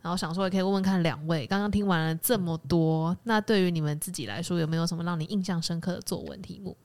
[0.00, 6.76] 然后想说也可以问问看两位，刚刚听完了这么多，那对于你们自己来说，有没有什么让你印象深刻的作文题目？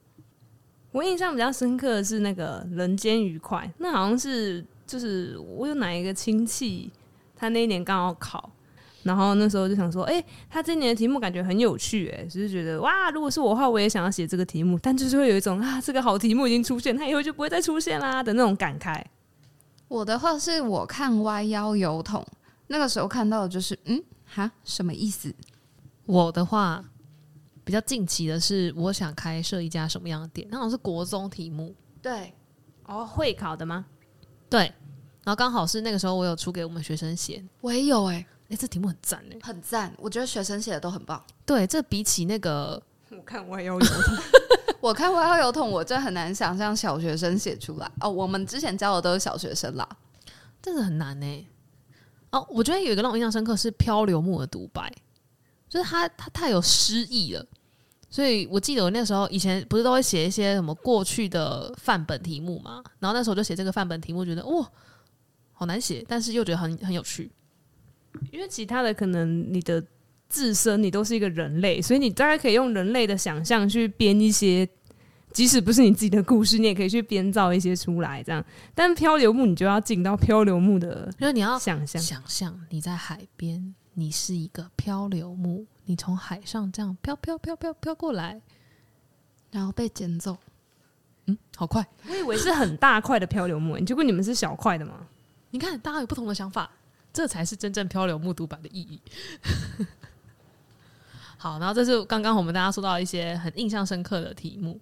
[0.92, 6.92] 我印象比较深刻的是那个人间愉快，那好像是就是我有哪一个亲戚，
[7.36, 8.50] 他那一年刚好考。
[9.04, 19.04] 然后那时候就想说，哎、欸，他今年的题目感觉很有趣，哎，只是觉得哇，如果是我的话，我也想要写这个题目，但就是会有一种啊，这个好题目已经出现，他以后就不会再出现啦的那种感慨。
[19.90, 22.26] 我的话是我看歪腰邮筒，
[22.74, 25.32] 那个时候看到的就是，嗯，哈，什么意思？
[26.08, 26.84] 我的话
[27.64, 32.34] 比较近期的是，我想开设一家什么样的店，那好像是国中题目，对，
[32.86, 33.86] 哦，会考的吗？
[34.50, 34.62] 对，
[35.24, 38.28] 然后刚好是那个时候我有出给我们学生写，我也有哎、欸。
[38.50, 39.94] 哎，这题目很赞哎，很赞！
[39.98, 41.24] 我觉得学生写的都很棒。
[41.46, 42.82] 对，这比起那个，
[43.12, 43.96] 我看弯腰邮筒，
[44.82, 47.92] 我看我要油桶， 我真很难想象小学生写出来。
[48.02, 49.88] 哦，我们之前教的都是小学生啦，
[50.62, 51.48] 真的很难呢。
[52.34, 54.92] 哦，我觉得有一个让我印象深刻是漂流木的独白，
[55.70, 57.46] 就是他他太有诗意了，
[58.10, 64.68] 所以我记得我那时候以前不是都会写一些什么过去的范本题目嘛，然后那时候就写这个范本题目，觉得哇，
[65.52, 67.32] 好难写，但是又觉得很很有趣，
[68.32, 69.82] 因为其他的可能你的
[70.28, 74.68] 自身你都是一个人类，所以你大概可以用人类的想象去编一些。
[75.34, 78.44] 即使不是你自己的故事，你也可以去编造一些出来，这样。
[78.76, 88.40] 但漂流木，你就要进到漂流木的，因为你要想象，想象你在海边，你是一个漂流木，你从海上这样飘飘飘飘飘过来，
[89.52, 90.38] 然后被捡走。
[91.26, 91.86] 嗯，好快！
[92.08, 95.08] 我以为是很大块的漂流木，结果你们是小块的吗？
[95.52, 96.70] 你看，大家有不同的想法，
[97.14, 99.02] 这才是真正漂流木独白的意义。
[101.44, 104.80] 好，然后这是刚刚我们大家说到一些很印象深刻的题目。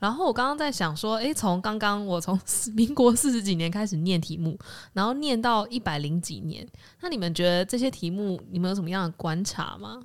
[0.00, 2.36] 然后我刚刚在想说，诶，从刚刚我从
[2.74, 4.58] 民国四十几年开始念题目，
[4.92, 6.66] 然后念到一百零几年，
[7.00, 10.02] 那你们觉得这些题目你们有什么样的观察吗？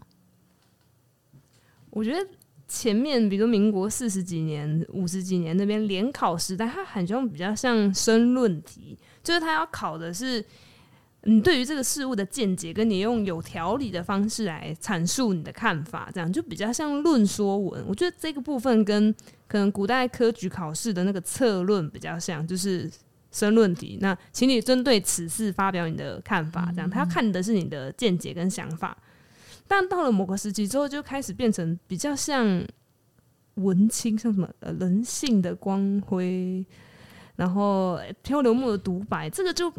[1.90, 2.20] 我觉得
[2.68, 10.46] 前面比如民国四十几年、五十几年那边联考时代，它好像比较像申论题，就是它要考的是。
[11.28, 17.84] 你对于这个事物的见解，跟你用有条理的方式来阐述你的看法，这样就比较像论说文。
[17.88, 19.12] 我觉得这个部分跟
[19.48, 22.88] 可能古代科举考试的那个策论比较像，就是
[23.32, 23.98] 申论题。
[24.02, 28.96] 那请你针对此事发表你的看法，这样他看的是你的见解跟想法。
[29.68, 32.64] 但到了某个时期之后，就开始变成比较像
[33.56, 36.64] 文青，像什么呃人性的光辉，
[37.36, 39.74] 然后漂流木的独白，这个就。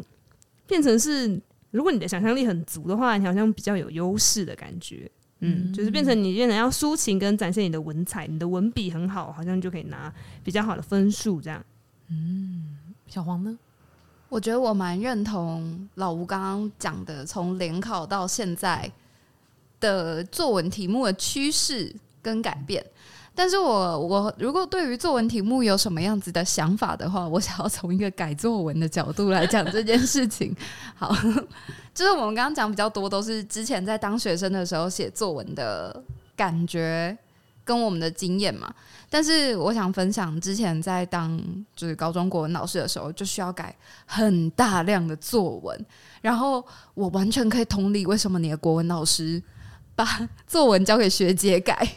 [0.67, 5.09] 变成是，如果你的想象力很足的话，你好像比较有优势的感觉。
[5.39, 10.11] 嗯，就是变成你变成要抒情跟展现你的文采，你的文笔很好，好像就可以拿
[10.43, 11.63] 比较好的分数这样。
[12.09, 12.77] 嗯，
[13.07, 13.57] 小黄呢？
[14.29, 18.91] 我觉得我蛮认同老吴刚刚讲的，从联考到现在
[19.79, 22.83] 的作文题目的趋势跟改变。
[23.37, 30.55] 但是我我如果对于作文题目有什么样子的想法的话，我想要从一个改作文的角度来讲这件事情。
[30.97, 31.15] 好，
[31.93, 36.03] 就是我们刚刚讲比较多都是之前在当学生的时候写作文的
[36.35, 37.15] 感觉
[37.63, 38.73] 跟我们的经验嘛。
[39.07, 41.39] 但是我想分享之前在当
[41.75, 43.73] 就是高中国文老师的时候，就需要改
[44.07, 45.85] 很大量的作文，
[46.21, 49.39] 然后我完全可以同理为什么你的国文老师
[49.95, 51.87] 把作文交给学姐改。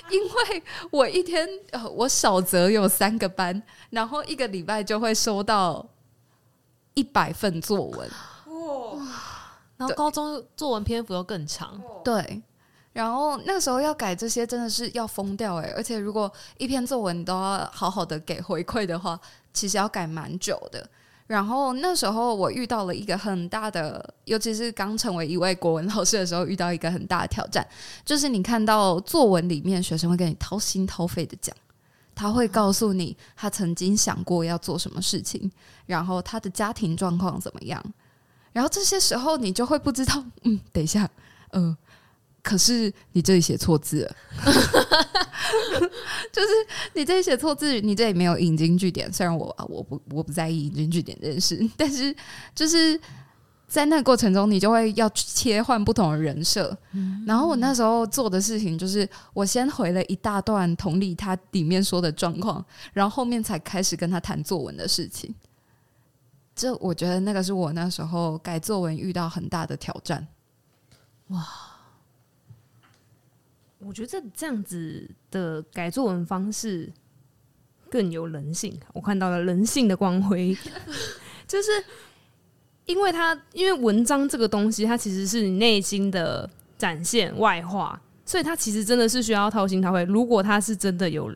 [0.10, 5.86] 因为我一天呃，我少则有三个班，然后一个礼拜就会收到
[6.94, 8.10] 一百份作文，
[8.46, 9.06] 哇！
[9.76, 12.42] 然后高中作文篇幅又更长，对。
[12.92, 15.72] 然后那个时候要改这些，真的是要疯掉哎！
[15.76, 19.20] 而且如果一篇作文都要好好的给回馈的话，
[19.52, 20.88] 其实要改蛮久的。
[21.28, 27.64] 然后那时候我遇到了一个很大的，尤其是刚成为一位国文老师的时候，遇到一个很大的挑战，
[28.02, 31.54] 就是你看到作文里面学生会跟你掏心掏肺的讲，
[32.14, 35.52] 他会告诉你他曾经想过要做什么事情，
[35.84, 37.80] 然后他的家庭状况怎么样，
[38.52, 41.08] 然后这些时候你就会不知道，嗯，等一下，
[41.50, 41.76] 嗯、呃。
[42.42, 44.16] 可是你这里写错字了，
[46.32, 46.48] 就是
[46.94, 49.12] 你这里写错字，你这里没有引经据典。
[49.12, 52.14] 虽然我啊，我不我不在意引经据典这件事， 但是
[52.54, 52.98] 就是
[53.66, 56.74] 在那个过程中，你就会要切换不同的人设。
[56.92, 65.34] 嗯、然后我那时候做的事情就是，我先回了一大段同理他里面说的状况，然后后面才开始跟他谈作文的事情。
[66.54, 70.26] 这我觉得那个是我那时候改作文遇到很大的挑战。
[71.28, 71.46] 哇！
[73.78, 76.92] 我觉得这样子的改作文方式
[77.88, 80.56] 更有人性，我看到了人性的光辉，
[81.46, 81.70] 就是
[82.86, 90.02] 因为他因为文章这个东西，它其实是你内心的展现外化，所以它其实真的是需要掏心掏肺。
[90.04, 91.34] 如果他是真的有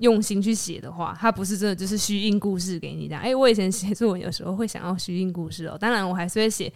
[0.00, 3.22] 用心去写的话，他不是真的就是虚应故事给你这样。
[3.22, 6.70] 哎，我以前写作文有时候会想要虚应故事哦，当然我还是会写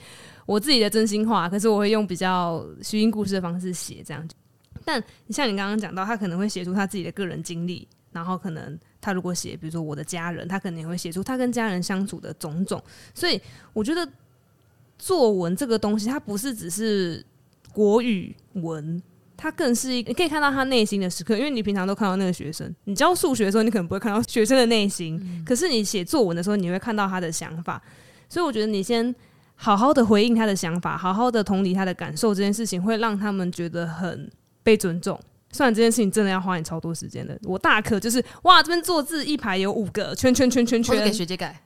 [0.46, 4.27] 我自己的真心话，可是我会用比较虚应故事的方式写这样。
[4.84, 12.83] 但你像你刚刚讲到，他可能会写出他自己的个人经历，然后可能他如果写，比如说我的家人，他可能也会写出他跟家人相处的种种。
[13.14, 13.40] 所以
[13.72, 14.08] 我觉得
[14.98, 17.24] 作文这个东西，它不是只是
[17.72, 19.02] 国语文，
[19.37, 21.37] 它更是一个你可以看到他内心的时刻。
[21.37, 27.81] 因为你平常都看到那个学生，你教数学的时候，你可能不会看到学生的内心，嗯、可是你写作文的时候，你会看到他的想法。
[28.28, 29.14] 所以我觉得你先
[29.54, 34.31] 好好的回应他的想法，好好的同理他的感受，这件事情会让他们觉得很。
[34.63, 35.19] 被尊重，
[35.52, 37.38] 虽然这件事情真的要花你超多时间的。
[37.44, 41.63] 我大可就是哇，这边坐字一排有五个圈圈圈圈圈，给学姐改。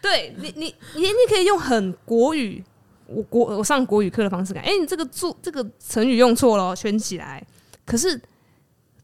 [0.00, 2.64] 对你，你你你可以用很国语
[3.06, 7.44] 我国我上国语课的方式改，哎、欸，你这个作这个成语用错了，圈起来。
[7.84, 8.20] 可是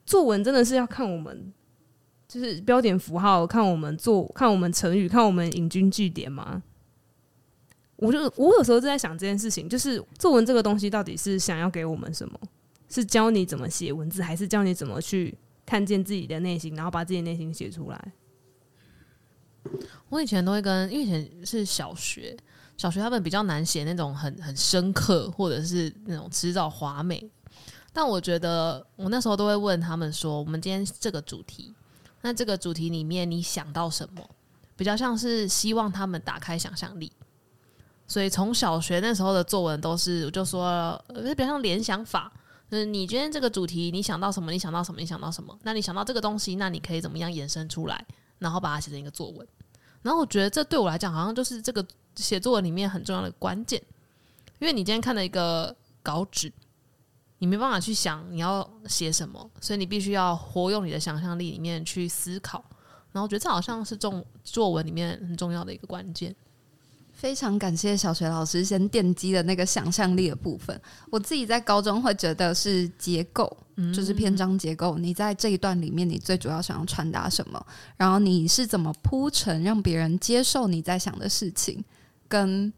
[0.05, 1.53] 作文真的是要看我们，
[2.27, 6.62] 就是标点符号，看我们做，看我们成语，看我们引经据典吗？
[7.97, 12.38] 我就我有时候就在想这件事情，就是作文这个东西到底是想要给我们什么？
[12.88, 18.12] 是教你怎么写文字，还是教你怎么去看见自己的内心，然后把自己内心写出来？
[20.09, 22.36] 我以前都会跟，因为以前是小学，
[22.76, 27.28] 小学他们比较难写那种很很深刻，或者是那种辞藻华美。
[27.92, 31.74] 但我觉得我那时候都会问他们说：“我们今天这个主题，
[32.20, 34.22] 那这个主题里面你想到什么？
[34.76, 37.11] 比较像是希望他们打开想象力。
[38.07, 40.65] 所以从小学那时候的作文都是，我就说，
[41.09, 42.33] 呃，比较像联想法。
[42.69, 44.51] 就是你今天这个主题，你想到什么？
[44.51, 45.01] 你想到什么？
[45.01, 45.57] 你想到什么？
[45.63, 48.05] 那你想到这个东西，那你可以怎么样延伸出来，
[48.39, 49.47] 然后把它写成一个作文。”
[50.03, 51.85] 然后我觉得这对我来讲，好像就是这个
[52.17, 53.81] 写作文里面很重要的关键，
[54.59, 56.53] 因为你今天看了一个稿纸，
[57.39, 62.65] 你没办法去想你要写什么，所以你必须要活用你的想象力里面去思考。
[63.13, 66.35] 然后我觉得这好像是重作文里面很重要的一个关键。
[67.17, 70.79] 非常感谢小学老师先奠基的那个想象力的部分。
[71.11, 74.99] 我自己在高中会觉得是结构，嗯、就是篇章结构。
[74.99, 77.67] 你在这一段里面，你最主要想要传达什么？
[77.97, 81.83] 然后你是怎么铺陈，让别人接受你在想的事情，
[82.29, 82.71] 跟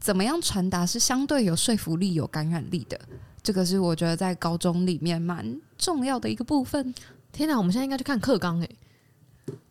[0.00, 2.98] 怎么样传达是相对有说服力、有感染力的。
[3.42, 6.94] 这个是我觉得在高中里面蛮重要的一个部分。
[7.30, 8.76] 天哪，我们现在应该去看课纲诶。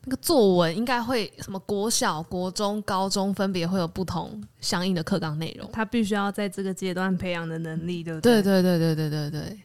[0.05, 1.59] 那个作文应该会什么？
[1.59, 5.69] 国小、国中、高中分别会有不同相应的课纲内容。
[5.71, 8.41] 他必须要在这个阶段培养的能力，对不对？
[8.41, 9.59] 对对对对对对对。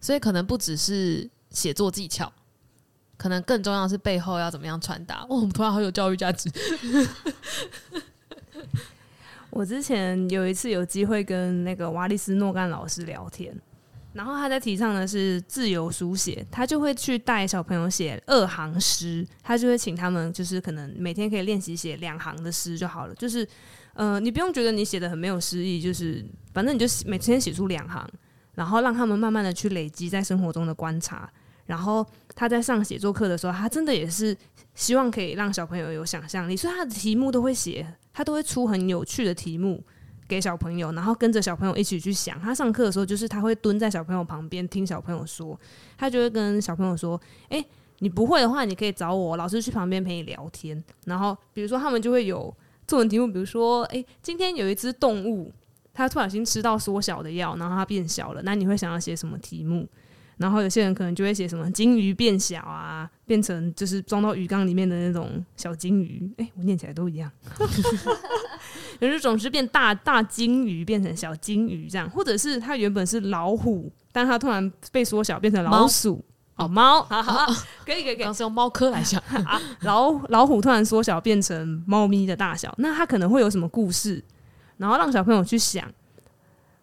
[0.00, 2.30] 所以可能不只是写作技巧，
[3.16, 5.24] 可能更重要的是背后要怎么样传达。
[5.28, 6.50] 哦，我们突然好有教育价值。
[9.50, 13.56] 我之前有一次有机会跟那个瓦利斯诺干老师聊天。
[14.14, 23.46] 然后他在提倡的是自由书写，他就会去带小朋友写二行诗，他就会请他们就是可能每天可以练习写两行的诗就好了，就是
[23.92, 28.08] 呃你不用觉得你写的很没有诗意，就是反正你就每天写出两行，
[28.54, 31.30] 然后让他们慢慢的去累积在生活中的观察，
[31.66, 32.04] 然后
[32.34, 34.36] 他在上写作课的时候，他真的也是
[34.74, 39.84] 希望可以让小朋友有想象力，所以他的题目都会写，他都会出很有趣的题目。
[40.28, 42.38] 给小朋友，然后跟着小朋友一起去想。
[42.40, 45.58] 他上课的时候，就是他会蹲在小朋友旁边听小朋友说，
[45.96, 47.18] 他就会跟小朋友说
[47.48, 47.64] ：“诶，
[48.00, 52.54] 你不会的话，你可以找我，老师去旁边陪你聊天。”然后，比如说他们就会有
[52.86, 55.50] 作文题目，比如说：“诶，今天有一只动物，
[55.94, 59.88] 它不小心吃到缩小的药，然后它变小了，那你会想要写什么题目？”
[60.38, 66.30] 然后有些人可能就会写什么金鱼变小啊，变成就是装到鱼缸里面的那种小金鱼。
[66.38, 67.30] 哎，我念起来都一样。
[69.00, 76.24] 有一种是变大大金鱼变成小金鱼这样，或者是它原本是老虎，但它突然被缩小变成老鼠。
[76.56, 77.52] 猫哦，猫，好好，
[77.84, 78.24] 可以可以可以。
[78.24, 84.22] 当时用猫科来讲啊，老老虎突然缩小变成猫咪的大小，那它可能会有什么故事？
[84.76, 85.84] 然后让小朋友去想。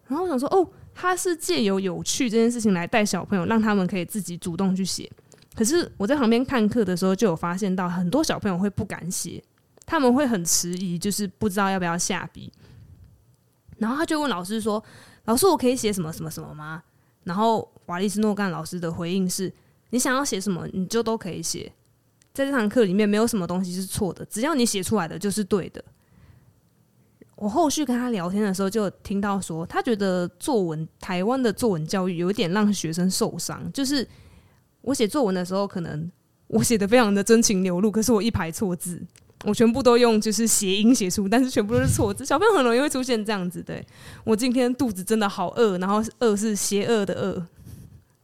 [0.08, 0.68] 然后我想说，哦。
[0.98, 5.12] 他是借由有趣这件事情来带小朋友，让他们可以自己主动去写。
[5.54, 9.44] 可是我在旁边看课的时候，就有发现到很多小朋友会不敢写，
[9.86, 12.52] 他们会很迟疑，就是不知道要不要下笔。
[13.78, 14.82] 然后他就问老师说
[15.26, 16.82] ：“老师，我可以写什么什么什么吗？”
[17.26, 19.52] 然后瓦利斯诺干老师的回应是
[19.92, 21.72] ：“你想要写什么，你就都可以写。
[22.34, 25.84] 在这堂课里面，没有什么东西是错的，只要你写出来的就是对的。”
[27.36, 33.70] 我后续跟他聊天的时候，就听到说，他觉得作文台湾的作文教育有一点让学生受伤。
[33.74, 34.08] 就是
[34.80, 36.10] 我写作文的时候，可能
[36.48, 39.02] 我写的非常的真情流露，可是我一排错字，
[39.44, 42.26] 我全部都用就是谐音写出，但是全部都是错字。
[42.26, 43.86] 小朋友很容易会出现这样子，对，
[44.24, 47.46] 我今天肚子真的好饿，然后饿是邪恶的饿，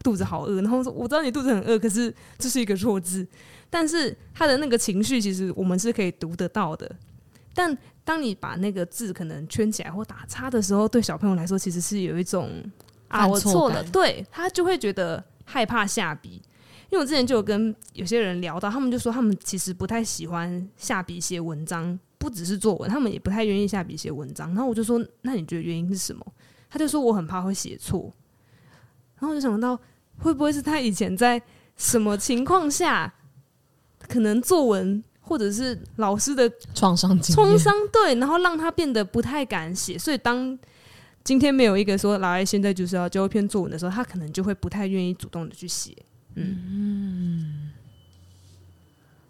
[0.02, 3.28] 肚子好饿，然后说我知道你肚子很饿，可是这是一个错字，
[3.70, 6.90] 但是他的那个情绪其实我们是可以读得到的，
[7.54, 7.78] 但。
[8.04, 12.50] 当你把那个字可能圈起来或打叉的时候，对小朋友来说其实是有一种
[13.08, 16.42] 啊，我错了，对，他就会觉得害怕下笔。
[16.90, 24.50] 因为我之前就有跟有些人聊到，他们就说他们其实不太喜欢下笔写文章，不只是作文，他们也不太愿意下笔写文章。
[24.50, 26.26] 然后我就说，那你觉得原因是什么？
[26.70, 28.12] 他就说我很怕会写错。
[29.20, 29.80] 然后我就想到，
[30.18, 31.42] 会不会是他以前在
[31.78, 33.14] 什么情况下，
[34.08, 35.02] 可能作文。
[35.32, 40.60] 或者是老师的创伤创伤对，然后让他变得不太敢写，所以当
[41.24, 45.96] 今天没有一个说老爱现在就是要交一篇作文的时候，他可能就会不太愿意主动的去写。
[46.36, 47.72] 嗯，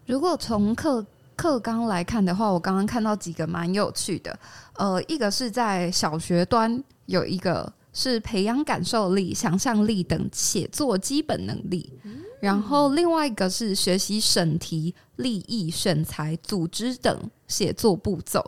[0.08, 4.38] 如果从课课课纲来看的话，我刚刚看到几个蛮有趣的。
[4.74, 17.18] 呃，一个是在小学端有一个是培养感受力、想象力等写作基本能力，嗯、然后另外一个是学习审题、立意、选材、组织等
[17.48, 18.44] 写作步骤，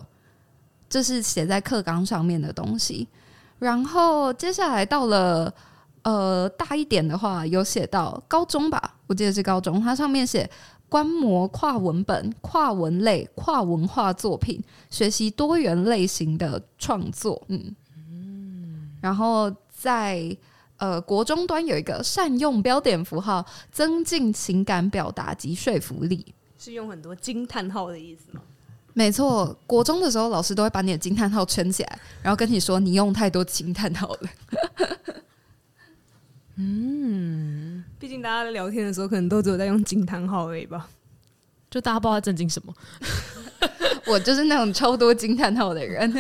[0.90, 3.08] 这是写在课纲上面的东西。
[3.60, 5.54] 然后接下来到了
[6.02, 10.50] 呃大一点的话，有写到高中吧，我记得是高中，它上面写
[10.90, 17.42] 观摩跨文本、跨文类、跨文化作品，学习多元类型的创作。
[17.48, 17.76] 嗯
[18.10, 20.36] 嗯，然后在
[20.78, 28.42] 呃国中端有一个善用标点符号，增进情感表达及说服力，是用很多惊叹号的意思吗？
[28.96, 34.30] 没错，国中的时候老师都会把你的惊叹号圈起来，然后跟你说你用太多惊叹号了。
[36.58, 40.88] 嗯，毕竟大家在聊天的时候，可能都只有在用惊叹号而已吧。
[41.72, 42.72] 就大家不知道在震惊什么。
[44.06, 46.12] 我就是那种超多惊叹号的人。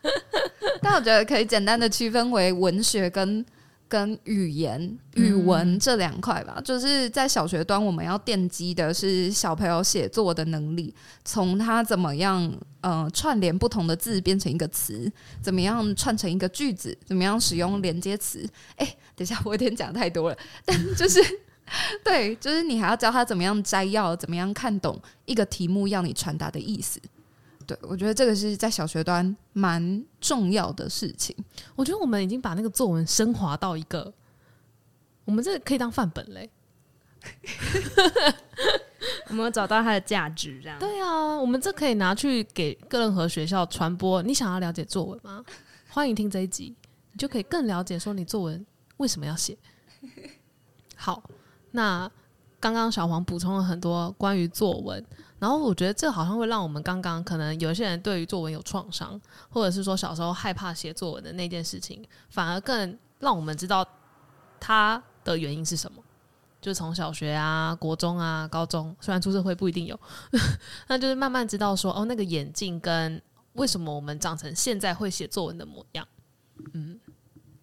[0.82, 3.42] 但我觉得可以简单的区分为文学跟。
[3.88, 15.10] 跟语言、语文这两块吧，嗯、就是在小学端，我们要奠基的是小朋友写作的能力，从他怎么样呃串联不同的字变成一个词，
[15.40, 18.46] 怎么样串成一个句子，怎么样使用连接词。
[18.76, 18.86] 哎，
[19.16, 20.36] 等一下，我有点讲太多了，
[20.66, 21.20] 但就是
[22.04, 27.00] 对，就是你还要教他怎么样摘要，怎么样看懂一个题目要你传达的意思。
[27.68, 31.36] 对，我觉得这个是在小学端蛮重要的事情。
[31.76, 34.10] 我觉得我们已经把那个作文升华到一个，
[35.26, 36.48] 我们这个可以当范本嘞。
[39.28, 44.22] 我们找到它的价值，这样对啊，我们这可以拿去给各任何学校传播。
[44.22, 45.44] 你想要了解作文吗？
[45.90, 46.74] 欢迎听这一集，
[47.12, 48.64] 你就可以更了解说你作文
[48.96, 49.54] 为什么要写。
[50.96, 51.22] 好，
[51.72, 52.10] 那
[52.58, 55.04] 刚刚小黄补充了很多关于作文。
[55.38, 63.86] 然后我觉得这好像会让我们刚刚可能有些人对于作文有创伤，或者是说小时候害怕写作文的那件事情，反而更让我们知道
[64.58, 66.02] 它的原因是什么。
[66.60, 69.98] 就从小学啊、国中啊、高中，虽然出社会不一定有，
[70.88, 73.22] 那就是慢慢知道说哦，那个眼镜跟
[73.52, 76.06] 为什么我们长成现在会写作文的模样。
[76.72, 76.98] 嗯，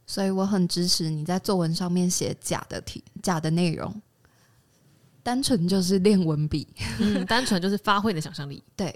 [0.05, 4.01] 所以我很支持你在作文上面写假的题、假的内容。
[5.25, 6.67] 单纯就是练文笔，
[6.99, 8.95] 嗯，单纯就是发挥你的想象力， 对，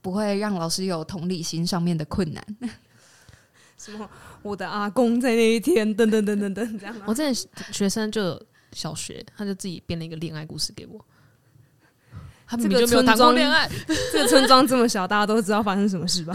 [0.00, 2.46] 不会让老师有同理心上面的困难。
[3.76, 4.08] 什么？
[4.42, 6.94] 我的阿公在那一天，等等等等等，这样。
[7.04, 11.04] 我之前学生就有小学，他就自己编了一个恋爱故事给我。
[12.46, 13.68] 他们就没有谈过恋爱。
[14.12, 16.34] 这个村庄这么小，大家都知道发生什么事吧？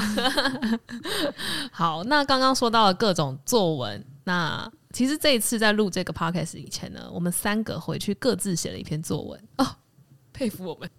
[1.72, 4.70] 好，那刚刚说到了各种作文，那。
[4.94, 9.68] 其实这一次在录这个 podcast 以前呢，我们三个回去各自写了一篇作文哦，
[10.32, 10.90] 佩服我们。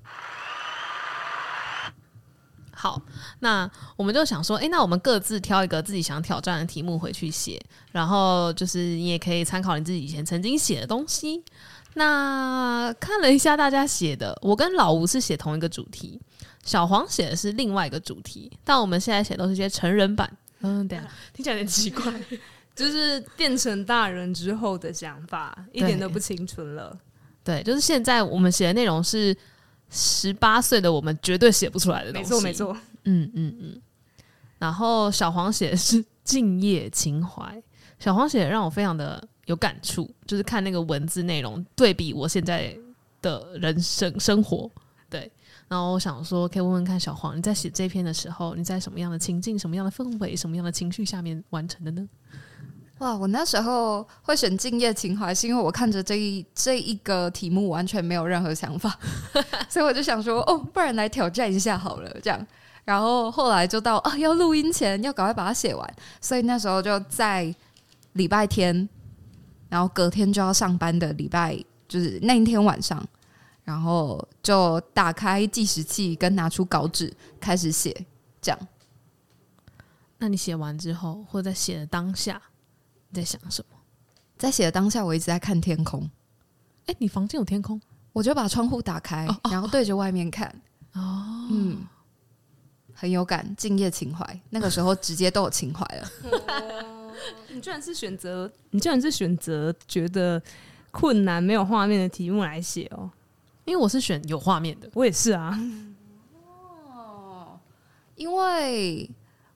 [2.73, 3.01] 好，
[3.39, 7.59] 那我们就想说，诶，那我们各自挑一个自己想挑战的题目回去写，
[7.93, 11.43] 然后就是你也可以参考你自己以前曾经写的东西。
[11.95, 16.21] 那看了一下大家写的，我跟老吴是写同一个主题，
[16.65, 20.31] 小黄写的是另外一个主题，但我们现在写都是些成人版。
[20.61, 22.13] 嗯，对啊，听起来有点奇怪。
[22.75, 26.99] 就是变成大人之后的想法，一点都不青春了。
[27.43, 29.37] 对，就是现在我们写的内容是
[29.91, 32.31] 十八岁的我们绝对写不出来的东西。
[32.31, 32.77] 没错，没错。
[33.05, 33.81] 嗯嗯嗯。
[34.59, 37.63] 然后小黄写的是敬业情怀，
[37.99, 42.75] 小黄写的让我非常的有感触，就是看那个文字内容对比我现在
[43.21, 44.71] 的人生生活。
[45.11, 45.31] 对，
[45.69, 52.09] 然后我想说，可以问问看小黄，你在写这篇的时候，你在什么样的情境、什么样的氛围、什么样的情绪下面完成的呢？
[52.99, 53.15] 哇！
[53.17, 58.97] 我那时候会选敬业情怀，是因为我看着这一这一个题目完全没有任何想法，
[59.69, 62.47] 所以我就想说，哦，不然来挑战一下好了，这样。
[62.85, 67.53] 然后后来就到啊，要录音前要赶快把它写完，所以那时候就在
[68.13, 68.89] 礼拜天，
[69.69, 73.05] 然后隔天就要上班的礼拜，就是那一天晚上，
[73.65, 78.07] 然后就打开计时器，跟拿出稿纸开始写，
[78.41, 78.59] 这样。
[80.19, 82.41] 那你写完之后，或者在写的当下？
[83.15, 83.79] 在想什么？
[84.37, 86.03] 在写的当下，我一直在看天空。
[86.87, 87.81] 哎、欸，你房间有天空？
[88.13, 90.49] 我就把窗户打开，哦哦、然后对着外面看。
[90.93, 91.87] 哦，嗯，
[92.93, 94.41] 很有感，敬业情怀。
[94.51, 96.09] 那个时候直接都有情怀了。
[96.51, 97.13] 哦、
[97.49, 100.43] 你居然是选择，你居然是选择觉得
[100.91, 103.11] 困难、没有画面的题目来写哦？
[103.65, 105.59] 因为我是选有画面的，我也是啊。
[106.93, 107.59] 哦，
[108.17, 109.09] 因为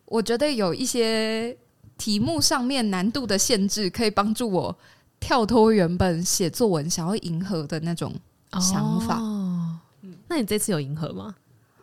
[0.07, 1.59] 我觉得有一些。
[1.99, 4.78] 题目上面难度的限制可以帮助我
[5.20, 8.14] 跳脱原本写作文想要迎合的那种
[8.53, 9.18] 想法。
[9.18, 9.78] 哦，
[10.28, 11.34] 那你这次有迎合吗？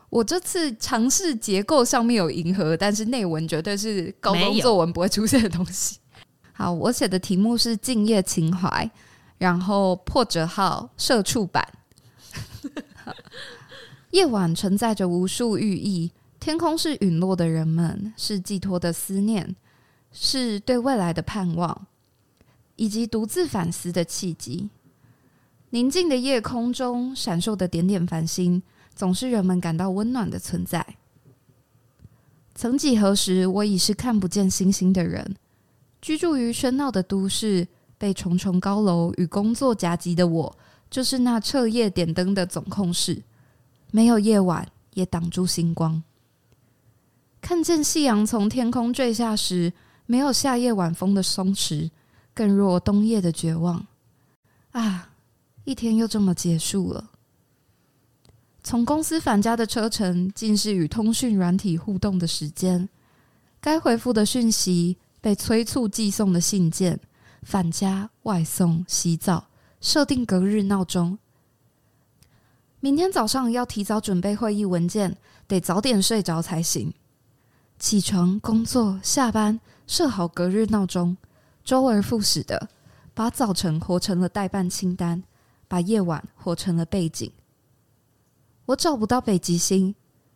[0.09, 5.99] 我这次尝试结构上面有迎合，但是内文绝对是高中作文不会出现的东西。
[6.53, 8.89] 好，我写的题目是敬业情怀，
[9.37, 11.67] 然后破折号社畜版。
[14.11, 16.09] 夜晚承载着无数寓意，
[16.39, 19.53] 天空是陨落的人们，是寄托的思念，
[20.17, 21.85] 是对未来的盼望，
[22.77, 24.69] 以及独自反思的契机。
[25.71, 28.63] 宁静的夜空中闪烁的点点繁星，
[28.95, 30.95] 总是人们感到温暖的存在。
[32.55, 35.35] 曾几何时，我已是看不见星星的人。
[36.01, 40.57] 居住于喧闹的都市，被重重高楼与工作夹击的我，
[40.89, 43.21] 就是那彻夜点灯的总控室。
[43.91, 46.01] 没有夜晚，也挡住星光。
[47.41, 49.73] 看见夕阳从天空坠下时，
[50.05, 51.89] 没有夏夜晚风的松弛，
[52.33, 53.85] 更若冬夜的绝望。
[54.71, 55.09] 啊，
[55.63, 57.11] 一天又这么结束了。
[58.63, 62.87] 从公司返家的车程，竟是与通讯软体互动的时间。
[63.59, 64.97] 该回复的讯息。
[65.21, 66.99] 被催促寄送的信件，
[67.41, 69.47] 返家、外送、洗澡，
[69.81, 71.17] 设定隔日闹钟。
[72.79, 76.93] 明天早上要提早准备会议文件，得早点睡着才行。
[77.79, 81.15] 起床、工作、下班，设好隔日闹钟，
[81.63, 82.69] 周而复始的
[83.13, 85.23] 把早晨活成了待办清单，
[85.67, 87.31] 把夜晚活成了背景。
[88.65, 89.93] 我找不到北极星，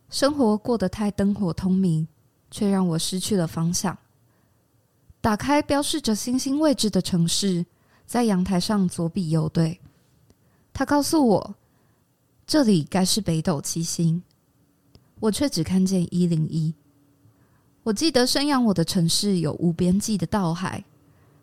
[0.08, 2.06] 生活过得太灯火通明，
[2.50, 3.98] 却让我失去了方向。
[5.20, 7.66] 打开标示着星星位置的城市，
[8.06, 9.80] 在阳台上左比右对。
[10.72, 11.54] 他告诉我，
[12.46, 14.22] 这里该是北斗七星，
[15.18, 16.74] 我却只看见一零一。
[17.82, 20.84] 我记得生养我的城市有无边际的稻海，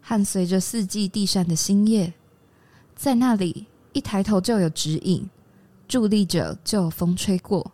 [0.01, 2.13] 和随着四季递上的新叶。
[2.95, 5.27] 在那里，一抬头就有指引，
[5.89, 7.71] 伫立着就有风吹过。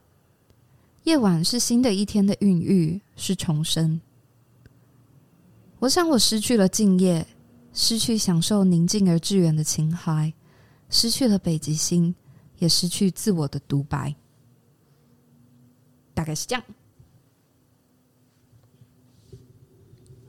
[1.04, 4.00] 夜晚是新的一天的孕育，是重生。
[5.80, 7.28] 我想，我失去了敬业，
[7.74, 10.32] 失去享受宁静而致远的情怀，
[10.90, 12.16] 失去了北极星，
[12.60, 14.16] 也失去自我的独白。
[16.14, 16.64] 大概是这样。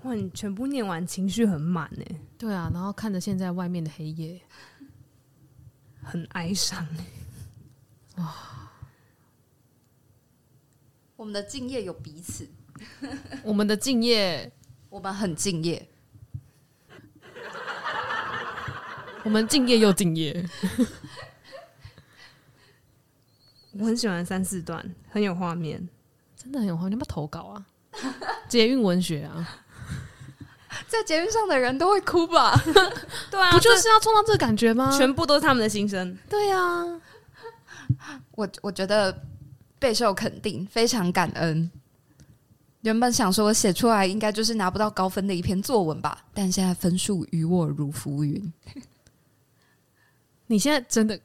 [0.04, 2.04] 哇，你全部念完，情绪很满呢。
[2.38, 4.40] 对啊，然后看着现在外面的黑夜，
[6.02, 6.86] 很哀伤。
[8.16, 8.34] 哇，
[11.16, 12.48] 我们的敬业有彼此，
[13.42, 14.52] 我们的敬业。
[14.90, 15.88] 我们很敬业，
[19.24, 20.48] 我们敬业又敬业。
[23.76, 25.88] 我很喜欢三四段，很有画面，
[26.36, 26.92] 真的很有画面。
[26.92, 27.66] 你要不要投稿啊？
[28.48, 29.63] 捷运文学啊，
[30.88, 32.54] 在捷运上的人都会哭吧？
[33.30, 34.96] 对啊，不就是要创造这个感觉吗？
[34.96, 36.16] 全部都是他们的心声。
[36.28, 36.84] 对啊，
[38.32, 39.22] 我我觉得
[39.78, 41.70] 备受肯定，非常感恩。
[42.82, 48.52] 原本想说写出来应该就是拿不到高分的一篇作文吧，但现在分数与我如浮云。
[50.46, 51.18] 你现在真的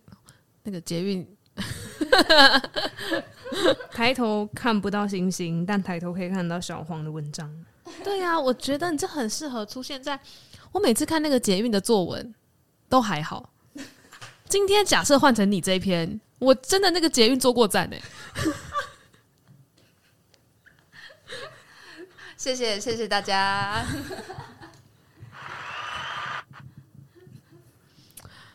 [0.63, 1.27] 那个捷运，
[3.91, 7.53] 抬头看不到星星，但抬头可以看到小黄的文章。
[8.03, 10.17] 对呀、啊，我觉得你这很适合出现在
[10.71, 12.33] 我每次看那个捷运的作文
[12.87, 13.51] 都还好。
[14.47, 18.03] 今天假设换成你这一篇，我真的那个捷运坐过站呢、欸。
[22.37, 23.85] 谢谢谢谢大家。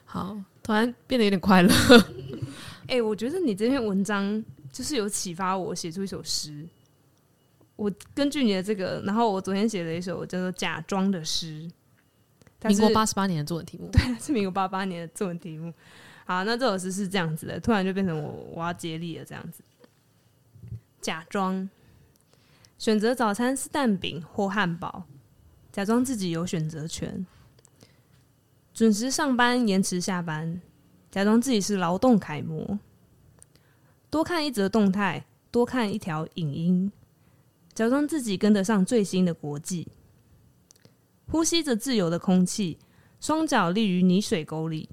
[0.05, 1.71] 好，突然变得有点快乐。
[2.87, 6.67] 哎、欸，我觉得你这篇文章就是有启发我写出一首诗。
[7.77, 11.71] 我根据你的这个，然后我昨天写了一首叫做《假装》的诗。
[12.65, 15.73] 民国八十八年的作文题目，对，是民国八八年的作文题目。
[16.25, 19.63] 好，那这首诗是这样子的，突然就变成我我要接力了，这样子。
[21.01, 21.69] 假装。
[22.77, 25.05] 选择早餐是蛋饼或汉堡，
[25.71, 27.25] 假装自己有选择权；
[28.75, 30.61] 准时上班，延迟下班，
[31.11, 32.79] 假装自己是劳动楷模；
[34.11, 36.93] 多看一则动态，多看一条影音，
[37.75, 39.89] 假装自己跟得上最新的国际；
[41.27, 42.79] 呼吸着自由的空气，
[43.21, 44.89] 双脚立于泥水沟里，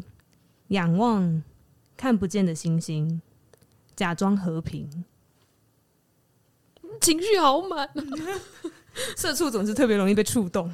[0.70, 1.44] 仰望
[1.96, 3.22] 看不见的星星，
[3.96, 5.06] 假装和平。
[7.00, 7.90] 情绪好满，
[9.16, 10.74] 社畜总是特别容易被触动。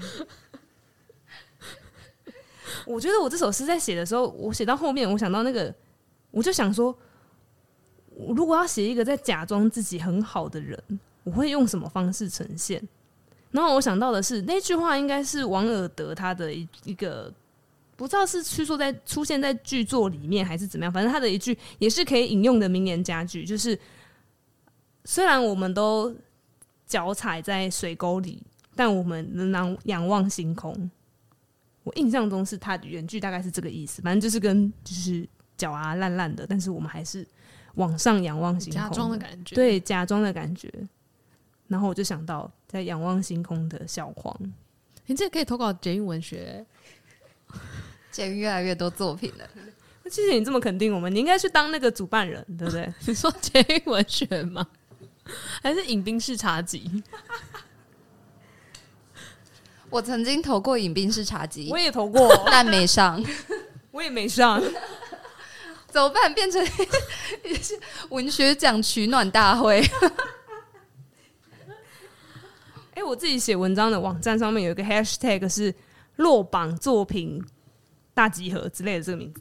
[2.85, 5.73] 我觉得我这首诗在写的时候，我写到后面，我想到那个，
[6.31, 6.97] 我就想说，
[8.29, 10.81] 如果要写一个在假装自己很好的人，
[11.27, 12.81] 我会用什么方式呈现？
[13.51, 17.33] 然后我想到的是，那句话应该是王尔德他的一一个，
[17.95, 23.77] 不知道是去说在出现在剧作里面还是怎么样，反正他的一句也是可以引用的名言佳句，就是。
[25.09, 26.13] 虽然我们都
[26.85, 28.43] 脚踩在水沟里，
[28.75, 30.91] 但我们仍然仰望星空。
[31.85, 35.25] 我印象中是他的原句大概是这个意思，反正就是跟就是
[35.55, 37.25] 脚啊烂烂的，但是我们还是
[37.75, 40.69] 往上仰望星空，假装的感觉，对，假装的感觉。
[41.67, 44.35] 然后我就想到在仰望星空的小黄，
[45.05, 46.65] 你这可以投稿捷运文学，
[48.11, 49.47] 捷运越来越多作品了。
[50.09, 52.91] 谢谢你这么肯定我们，你应该去当那个主办人，对不对？
[53.05, 54.65] 你说捷运文学吗？
[55.61, 57.03] 还是饮冰室茶集？
[59.89, 63.21] 我曾经投过饮冰室茶集，我也投过，但没上。
[63.91, 64.61] 我也没上，
[65.89, 66.33] 怎么办？
[66.33, 66.65] 变成
[68.09, 69.81] 文学奖取暖大会。
[72.97, 75.71] 哎、欸，我自己写文章的网站上面有一个 hashtag 是
[76.15, 77.39] 落榜作品
[78.11, 79.39] 大集合之类的这个名字。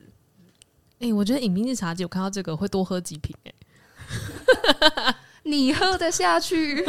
[0.98, 3.34] 哎、欸，我觉得饮冰室茶几，我看到这个会多喝几瓶。
[3.44, 3.54] 哎，
[5.44, 6.84] 你喝得下去？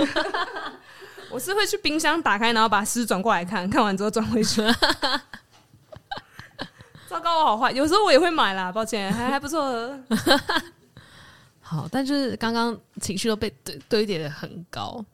[1.31, 4.61] 我是会去冰箱打开，然后把诗转过来看，看完之后转回去。
[7.07, 7.71] 糟糕，我好坏。
[7.71, 9.97] 有时候我也会买啦，抱歉，还还不错。
[11.61, 15.05] 好，但就是刚刚情绪都被堆堆叠的很高，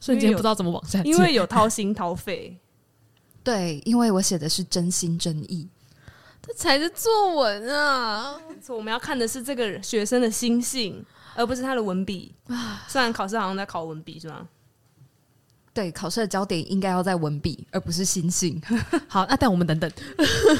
[0.00, 1.02] 瞬间不知道怎么往下。
[1.02, 2.58] 因为有掏心掏肺，
[3.44, 5.68] 对，因为我写的是真心真意，
[6.42, 8.40] 这才是作文啊！
[8.60, 12.82] 所以我们要看的是这个学生的心性，而不是他的文笔啊。
[12.88, 14.48] 虽然考试好像在考文笔，是吗？
[15.72, 18.60] 对，考试的焦点应该要在文笔，而不是心性。
[19.06, 19.90] 好，那但我们等等。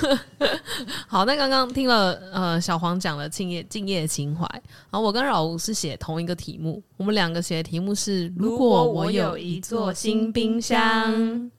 [1.09, 4.47] 好，那刚刚听了呃小黄讲了敬业敬业情怀，
[4.89, 11.51] 然后我跟老吴是写同一个题目，我们两个写的题目是如果我有一座新冰箱。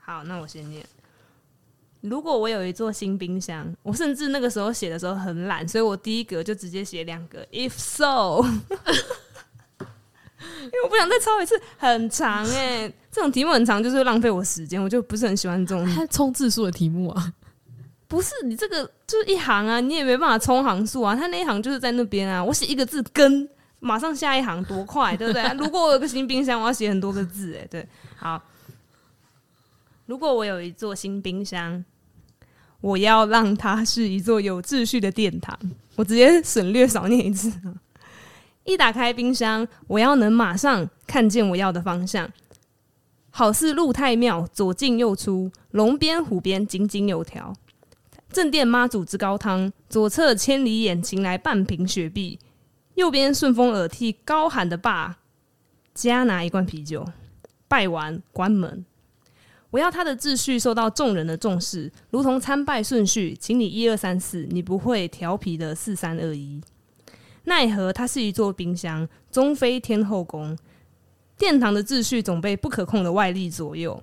[0.00, 0.84] 好，那我先念。
[2.00, 8.40] 如果我有一座新冰箱，我甚至那个时候写的时候很懒，所以我第一格就直接写两个 if so。
[10.62, 15.84] 因为我不想再抄一次，很长哎、欸，这种题目很长，就是浪费我时间，我就不是很喜欢这种。
[15.94, 17.32] 它 冲字数的题目啊，
[18.06, 23.48] 不是你这个就是一行啊，你也没办法冲行数啊，它那一行就是在那边啊，我写一个字跟
[23.80, 25.42] 马上下一行多快，对不对？
[25.56, 28.42] 如果我有个新冰箱，我要写很多个字哎、欸，对，好。
[30.06, 31.84] 如果我有一座新冰箱，
[32.80, 35.54] 我要让它是一座有秩序的殿堂。
[35.96, 37.52] 我直接省略少念一次。
[38.68, 42.30] 一打开冰箱，我要能马上看见我要的方向，
[43.30, 47.54] 好似路太庙，左进右出，龙边虎边井井有条。
[48.30, 52.38] 正殿妈祖之高汤，左侧千里眼，请来半瓶雪碧；
[52.96, 55.16] 右边顺风耳替高喊的爸
[55.94, 57.06] 加拿一罐啤酒。
[57.68, 58.84] 拜完关门，
[59.70, 66.60] 我要他的秩序受到众人的重视，如同参拜顺序，请你一二三四，你不会调皮的四三二一。
[67.48, 70.56] 奈何它是一座冰箱，终非天后宫。
[71.36, 74.02] 殿堂的秩序总被不可控的外力左右。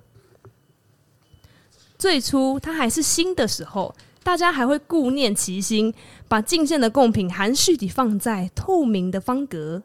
[1.98, 5.94] 最初它还是新的时候，大家还会顾念其心，
[6.28, 9.82] 把进献的贡品含蓄地放在透明的方格，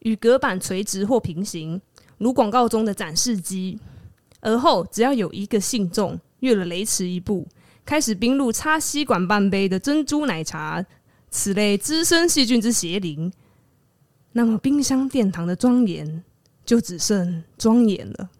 [0.00, 1.80] 与隔板垂直或平行，
[2.18, 3.78] 如广告中的展示机。
[4.40, 7.46] 而后，只要有一个信众越了雷池一步，
[7.84, 10.84] 开始冰入插吸管半杯的珍珠奶茶。
[11.36, 13.30] 此类滋生细菌之邪灵，
[14.32, 16.24] 那么冰箱殿堂的庄严
[16.64, 18.30] 就只剩庄严了。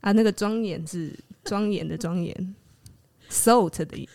[0.00, 2.56] 啊，那个庄严是庄严的庄严
[3.30, 4.08] ，salt 的。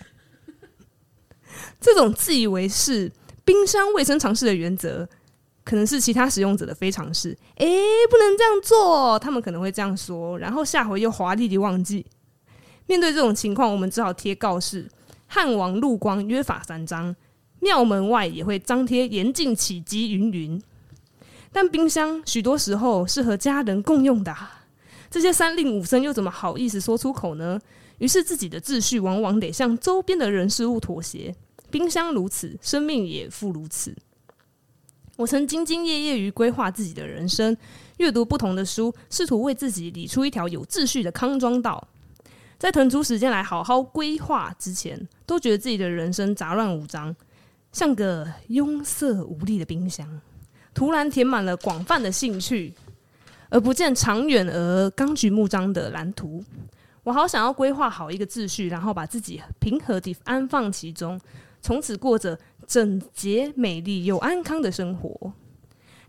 [1.80, 3.10] 这种自以为是
[3.46, 5.08] 冰箱卫生常识的原则，
[5.64, 7.32] 可能是其他使用者的非常识。
[7.56, 7.66] 哎，
[8.12, 12.06] 不能这样做，他们可能会这样说，然后下回又华丽的忘记。
[12.86, 14.90] 面对这种情况，我们只好贴告示：
[15.26, 17.16] 汉王陆光约法三章。
[17.60, 20.62] 庙门外也会张贴严禁起乩云云，
[21.52, 24.36] 但冰箱许多时候是和家人共用的，
[25.10, 27.60] 这些三令五申又怎么好意思说出口呢？
[27.98, 31.36] 于是自己的秩序往往得向周边的人事物妥协。
[31.70, 33.96] 冰箱如此，生命也复如此。
[35.18, 37.56] 我曾兢兢业业于规划自己的人生，
[37.98, 41.88] 阅读不同的书，试图为自己理出一条有秩序的康庄道。
[42.58, 47.14] 在腾出时间来好好规划之前，都觉得自己的人生杂乱无章。
[47.72, 50.22] 像个庸塞无力的冰箱，
[50.74, 52.74] 突然填满了广泛的兴趣，
[53.50, 56.44] 而不见长远而纲举目张的蓝图。
[57.04, 61.20] 我好想要规划好一个秩序，然后把自己平和地安放其中，
[61.62, 65.34] 从此过着整洁、美丽又安康的生活。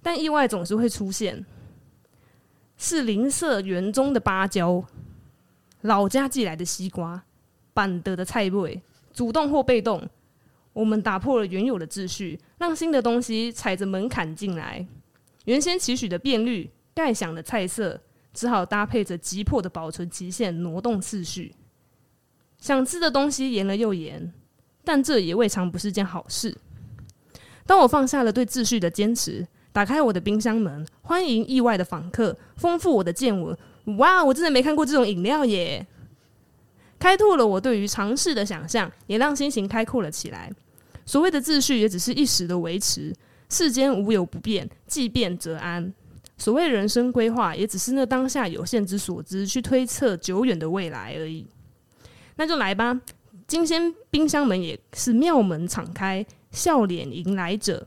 [0.02, 1.44] 但意外总是会出现，
[2.76, 4.82] 是邻舍园中的芭蕉，
[5.82, 7.22] 老家寄来的西瓜，
[7.72, 8.80] 板德的菜味，
[9.12, 10.08] 主动或被动。
[10.72, 14.86] 我们打破了原有的秩序，让新的东西踩着门槛进来。
[15.46, 18.00] 原先期许的变绿、盖响的菜色，
[18.32, 21.54] 只好搭配着急迫的保存期限挪动次序。
[22.58, 24.32] 想吃的东西延了又延，
[24.84, 26.56] 但这也未尝不是件好事。
[27.66, 33.56] 当我放下了对秩序的坚持，打开我的冰箱门，欢迎意外的访客，丰富我的见闻。
[33.96, 35.86] 哇，我真的没看过这种饮料耶！
[37.00, 40.52] 开拓了我对于尝试的想象，也让心情开阔了起来。
[41.04, 43.12] 所谓的秩序，也只是一时的维持。
[43.48, 45.92] 世间无有不变，既变则安。
[46.36, 51.46] 所谓人生规划，也只是那当下有限之所知，去推测久远的未来而已。
[52.36, 53.00] 那就来吧，
[53.48, 57.86] 今天冰箱门也是妙门敞开，笑脸迎来者。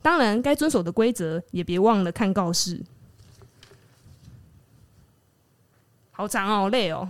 [0.00, 2.80] 当然，该遵守的规则，也别忘了看告示。
[6.12, 7.08] 好长哦，累哦。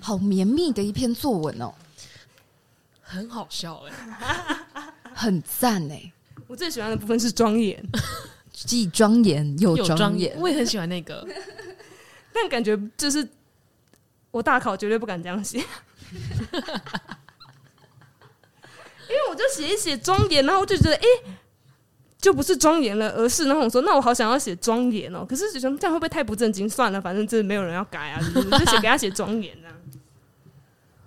[0.00, 1.72] 好绵密的一篇作文哦，
[3.02, 3.92] 很好笑哎，
[5.14, 6.12] 很赞哎！
[6.46, 7.82] 我最喜欢的部分是庄严，
[8.52, 11.26] 既庄严又庄严，我也很喜欢那个，
[12.32, 13.28] 但感觉就是
[14.30, 15.58] 我大考绝对不敢这样写，
[19.08, 21.34] 因为我就写一写庄严，然后我就觉得哎、欸，
[22.20, 26.68] 就不是庄严了，而是然后我说那我好想要写庄严哦，可是觉得这样会不会太不正经？
[26.68, 29.65] 算了，反正这没有人要改啊，就写给他写庄严啊。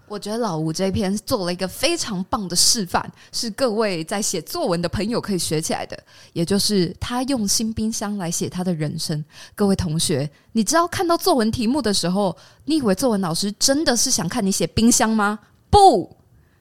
[0.09, 5.97] 我觉得老吴这篇做了一个非常棒的示范，是各位在写作文的朋友可以学起来的。
[6.33, 9.23] 也就是他用新冰箱来写他的人生。
[9.55, 12.35] 各位同学，你知道看到作文题目的时候，
[12.65, 15.37] 你以为作文老师真的是想看你写冰箱吗？
[15.69, 16.17] 不，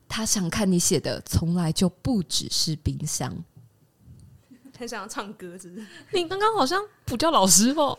[0.07, 3.35] 他想看你写的从来就不只是冰箱。
[4.79, 5.87] 很想要唱歌，是不是？
[6.13, 7.99] 你刚刚好像不叫老师哦，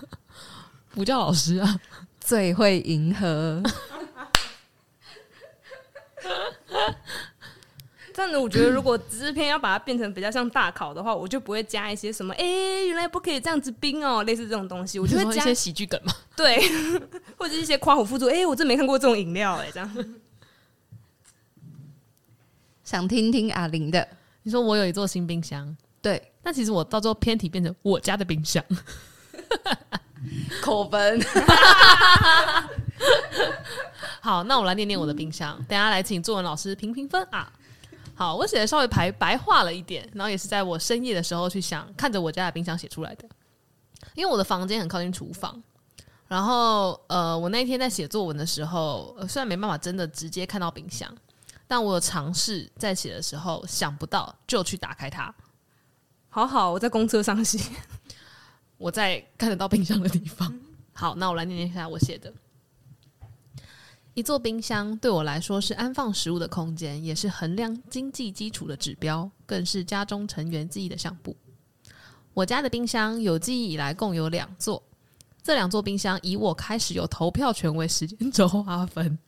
[0.90, 1.80] 不叫老师啊，
[2.18, 3.62] 最会迎合。
[8.14, 16.12] 这样子，我觉得如果这篇要把它变成比较像大考的话，我就不会加一些什么“哎、欸，原来不可以这样子冰哦”类似这种东西，我就会加一些喜剧梗嘛。
[16.34, 16.58] 对，
[17.36, 18.26] 或者一些夸虎附注。
[18.26, 20.14] 哎、欸，我真没看过这种饮料哎，这样。
[22.84, 24.08] 想听听阿玲的，
[24.44, 28.64] 你说我有一座新冰箱，对，但其实我到最后偏题变成我家的冰箱，
[30.62, 31.20] 扣分。
[34.20, 35.56] 好，那我来念念我的冰箱。
[35.68, 37.52] 等下来请作文老师评评分啊。
[38.14, 43.28] 好，我写的稍微白白话了一点，然后也是在我深夜的时候去想，看着我家的冰箱写出来的。
[44.14, 45.62] 因为我的房间很靠近厨房，
[46.26, 51.14] 然后呃，我那一天在写作文的时候，呃，虽然没办法真的直接看到冰箱，
[51.68, 55.32] 但我有尝试在写的时候想不到就去打开它。
[56.30, 57.58] 好好，我在公车上写，
[58.78, 60.52] 我在看得到冰箱的地方。
[60.92, 62.32] 好，那我来念念一下我写的。
[64.14, 71.36] 一座冰箱对我来说是安放食物的空间，也是衡量经济基础的指标，更是家中成员记忆的相簿。
[72.32, 74.82] 我家的冰箱有记忆以来共有两座，
[75.42, 79.18] 这两座冰箱以我开始有投票权为时间轴划分。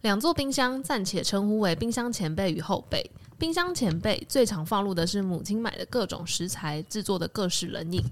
[0.00, 3.10] 两座冰箱暂且称呼为冰箱前辈与后辈。
[3.38, 8.02] 冰箱前辈最常放入的是母亲买的各种食材制作的各式冷饮。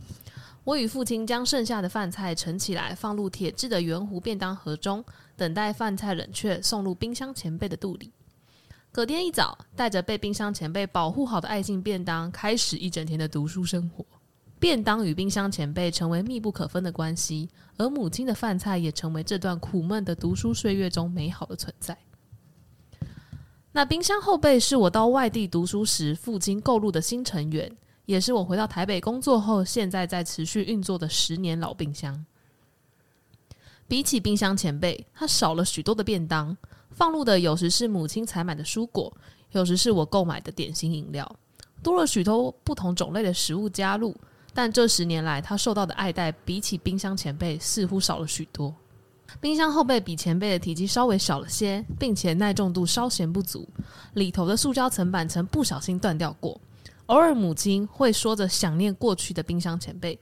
[0.63, 5.05] 我与父亲将剩下的饭菜盛起来，放入铁制的圆弧便当盒中，
[5.37, 8.13] 等待饭菜冷却，送入冰箱前辈的肚里。
[8.93, 14.05] 隔天一早，带着被冰箱前辈保护好的爱心便当，开始一整天的读书生活。
[14.59, 21.97] 便当与冰箱前辈成为密不可分的关系，而母亲的饭菜也成为这段苦闷的读书岁月中美好的存在。
[23.77, 27.71] 那冰箱后辈是我到外地读书时，父亲购入的新成员。
[28.07, 32.25] 也是我回到台北工作后，现在在持续运作的十年老冰箱。
[33.87, 36.57] 比起冰箱前辈，它少了许多的便当，
[36.93, 39.15] 放入的有时是母亲采买的蔬果，
[39.53, 41.31] 有时是我购买的点心饮料，
[41.83, 44.17] 多了许多不同种类的食物加入。
[44.55, 48.75] 但这十年来，它受到的爱戴比起冰箱前辈似乎少了许多。
[49.41, 53.69] 冰箱后背比前辈的体积稍微小了些，并且耐重度稍嫌不足，
[54.15, 56.61] 里头的塑胶层板曾不小心断掉过。
[57.07, 60.19] 偶尔，母亲会说着想念过去的冰箱前辈，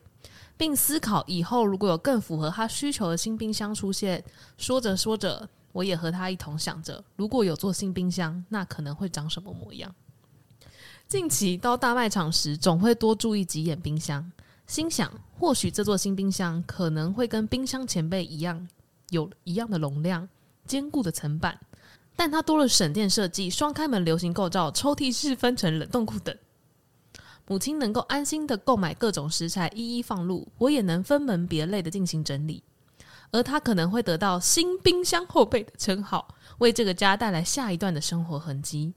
[0.56, 4.22] 并思考以后如果有更符合他需求的新冰箱出现。
[4.58, 9.94] 说着说着，我也和他一同想着，如果有座新冰箱，那可能会长什么模样。
[11.06, 14.30] 近期到大卖场时，总会多注意几眼冰箱，
[14.66, 18.68] 心想或许这座新冰箱可能会跟冰箱前辈一样，
[19.14, 20.28] 有一样的容量、
[20.66, 21.58] 坚固的层板，
[22.14, 26.36] 但它多了省电设计、双开门流行构造、抽屉式分层冷冻库等。
[27.46, 32.62] 母亲能够安心的购买各种食材，一一放入，我也能分门别类的进行整理。
[33.30, 38.94] 而他可能会得到“新冰箱后辈”的称号，为这个家带来下一段的生活痕迹。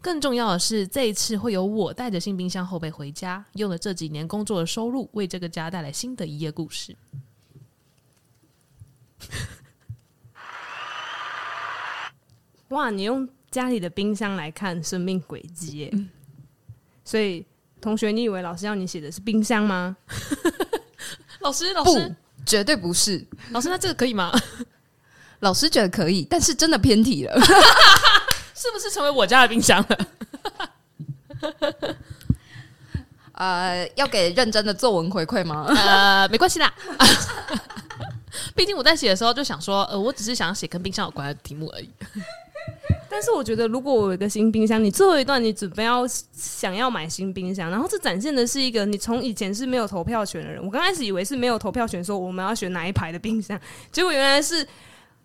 [0.00, 6.94] 更重要的是，这一次会由我带着新冰箱后辈回家，用了这几年工作的收入，为这个家带来新的一页故事。
[12.68, 12.90] 哇！
[12.90, 16.08] 你用家里的冰箱来看生命轨迹耶，嗯、
[17.04, 17.44] 所以
[17.80, 19.96] 同学，你以为老师要你写的是冰箱吗？
[21.40, 22.14] 老师，老师，
[22.44, 23.24] 绝对不是。
[23.52, 24.32] 老师，那这个可以吗？
[25.40, 27.40] 老师觉得可以，但是真的偏题了，
[28.54, 29.98] 是不是成为我家的冰箱了？
[33.32, 35.64] 呃，要给认真的作文回馈吗？
[35.68, 36.74] 呃，没关系啦。
[38.56, 41.88] 毕竟我在写的时候就想说，呃，我只是想写跟冰箱有关的题目而已。
[43.10, 50.62] 但是我觉得，如果我有一个新冰箱，你最后一段你准备要想要买新冰箱，然后这展现的是一个你从以前是没有投票权的人。
[50.64, 53.58] 我刚开始以为是没有投票权，说我们要选哪一排的冰箱，
[53.90, 54.64] 结果原来是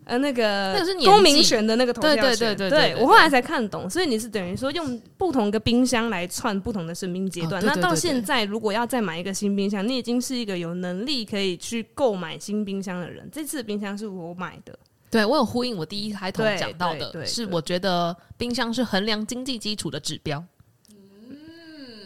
[0.06, 0.74] 呃那个
[1.04, 2.22] 公民权的那个投票权。
[2.22, 3.88] 对对对对，对，我后来才看懂。
[3.88, 7.64] 所以你是等于说用不同的冰箱来串不同的生命阶段。
[7.64, 13.28] 那到现在，如果要再买一个新冰箱，你已经是一个有能力可以去购买新冰箱的人。
[13.30, 14.76] 这次的冰箱是我买的。
[15.14, 20.44] 对，我有呼应我第一开头讲到的，是我觉得冰箱是衡量经济基础的指标。
[20.90, 21.36] 嗯，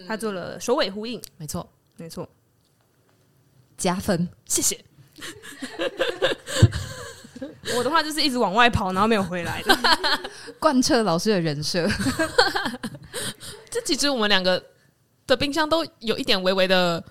[0.07, 2.29] 他做了首尾呼应，没错，没错，
[3.79, 4.79] 加分，谢谢。
[7.79, 9.75] 我的话就是一直往外跑，然后没有回来的，
[10.61, 11.89] 贯彻老师的人设。
[13.71, 14.63] 这其实我们两个
[15.27, 17.03] 的冰箱都有一点微微的，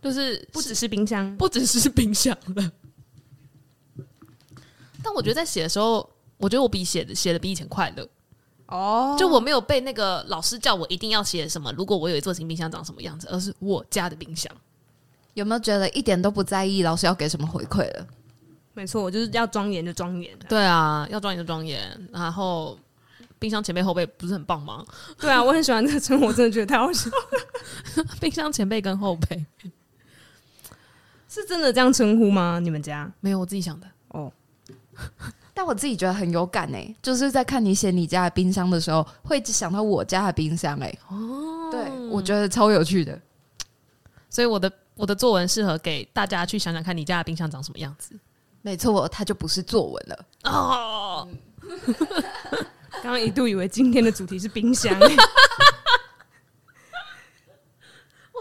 [0.00, 2.70] 就是不只是冰箱，不只是冰箱了。
[5.02, 8.08] 但我觉得在写的时候，我觉得我比写的写的比以前快乐
[8.66, 9.16] 哦。
[9.18, 14.50] 就我没有被那个老师叫我一定要写什么，如果我有一座新冰箱长什么样子，而是我家的冰箱。
[15.34, 18.06] 有没有觉得一点都不在意老师要给什么回馈了？
[18.74, 20.38] 没错，我就是要庄严就庄严。
[20.48, 21.80] 对啊，要庄严就庄严。
[22.12, 22.78] 然后
[23.38, 24.84] 冰箱前辈后辈不是很棒吗？
[25.18, 28.04] 对啊，我很喜欢这个称呼，我真的觉得太好笑了。
[28.20, 29.44] 冰箱前辈跟后辈
[31.28, 32.60] 是真的这样称呼吗？
[32.60, 33.91] 你们家没有，我自己想的哦。
[35.54, 40.98] 但我自己觉得很有感哎、欸，就是在看你写你家的冰箱的时候，会一直想到我家的冰箱哎、欸。
[41.08, 43.20] 哦，对，我觉得超有趣的。
[44.30, 48.18] 所以我的我的作文适合给大家去想想看你家的冰箱长什么样子。
[48.62, 50.24] 没错，它就不是作文了。
[50.44, 51.28] 哦，
[53.02, 55.16] 刚刚一度以为今天的主题是冰箱、欸。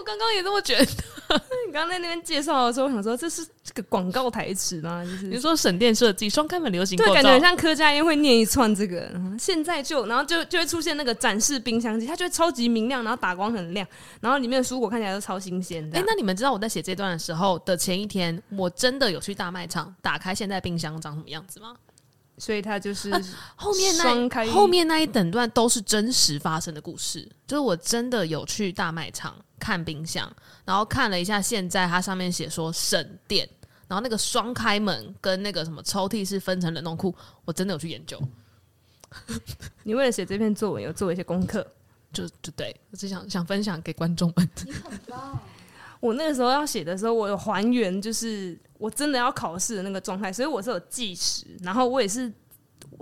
[0.01, 0.91] 我刚刚也这么觉得。
[1.65, 5.01] 你刚刚在那边介绍的时候，我想说这是这个广告台词吗？
[5.05, 9.09] 就是你说省电设计双开门流行，对，感觉很像柯佳嬿会念一串这个。
[9.39, 13.87] 现在就，然后就就会出现那个展示冰箱机，它就会超级明亮，然后打光很亮，
[14.19, 15.87] 然后里面的蔬果看起来都超新鲜。
[15.93, 21.73] 哎、欸，那你们知道我在写这段的时候的前一天，我真的有去大卖场打开现在冰箱长什么样子吗？
[22.37, 23.09] 所以它就是
[23.55, 30.27] 后面那后面那一整段都是真实发生的故事，就是我真的有去大卖场看冰箱，
[30.65, 33.47] 然后看了一下现在它上面写说省电，
[33.87, 38.19] 然后那个双开门跟那个什么抽屉是分成冷冻库，我真的有去研究。
[39.83, 41.65] 你为了写这篇作文有做一些功课，
[42.11, 44.49] 就就对，我只想想分享给观众们。
[44.65, 45.39] 你很棒。
[45.99, 52.31] 我那个时候要写的时候，我有还原，就是我真的要考试的那个状态，所以我是有计时，然后我也是，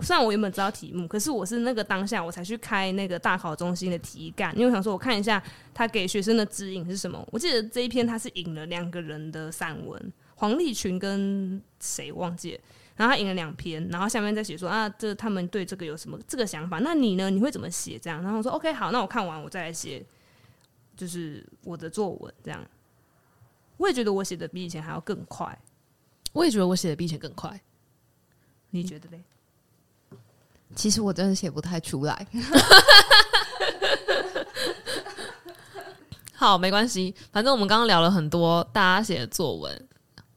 [0.02, 5.42] 虽然我原本知道题目，可是我是那个当下我才去开那个大考中心的题干，因为我想说我看一下
[5.74, 7.26] 他给学生的指引是什么。
[7.30, 12.60] 我记得这一篇他是引了两个人的散文，黄立群跟谁忘记了，
[12.96, 16.78] 然后他引了两篇，然后下面再写说啊，这他们对这个有什么这个想法？
[16.80, 17.30] 那你呢？
[17.30, 17.98] 你会怎么写？
[17.98, 20.04] 这样，然后我说 OK 好，那我看完我再来写，
[20.96, 22.64] 就是我的作文这样。
[23.76, 25.58] 我也觉得我写的比以前还要更快。
[26.32, 27.60] 我也觉得我写的比以前更快。
[28.70, 29.22] 你觉得嘞？
[30.74, 32.26] 其实我真的写不太出来。
[36.34, 39.88] 好，没关系，反正我们刚刚聊了很多大家写的作文。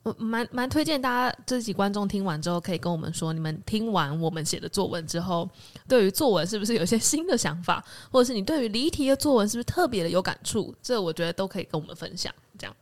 [0.04, 5.50] 我蛮蛮推荐大家这集观众听完之后，可以跟我们说，你们听完我们写的作文之后，
[5.88, 7.82] 对于作文是不是有些新的想法，
[8.12, 10.76] 或者是你对于离题的作文是不是特别的有感触？
[10.84, 12.34] 这我觉得都可以跟我们分享。
[12.60, 12.76] 这样。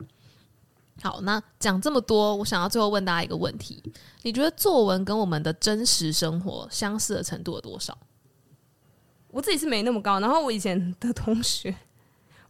[1.01, 3.81] 好，那讲这么多，我想要最后问大家一个问题：
[4.21, 7.97] 你觉得作文跟我们的真实生活相似的程度有多少？
[9.29, 10.19] 我自己是没那么高。
[10.19, 11.75] 然后我以前的同学，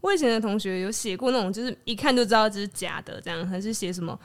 [0.02, 4.20] 我以前的同学有写过那种，就是一看就知道这是假的，这样还是写什么？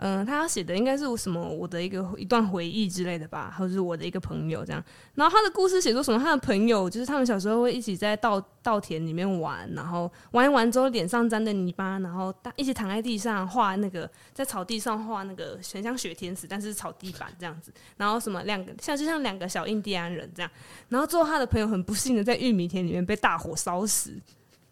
[0.00, 4.82] 嗯，他写的应该是什么我的一个一段回忆之类的吧，或者是我的一个朋友这样。
[5.14, 6.18] 然后他的故事写作什么？
[6.18, 17.72] 他的朋友就是他们小时候会一起在稻稻田里面玩，然后玩一玩之后脸上沾的泥巴，然后一起躺在地上画那个在草地上画那个很像雪天使，但是草地板这样子。
[17.96, 20.50] 然后什么两个像就像两个小印第安人这样。
[20.88, 24.12] 然后最后他的朋友很不幸的在玉米田里面被大火烧死。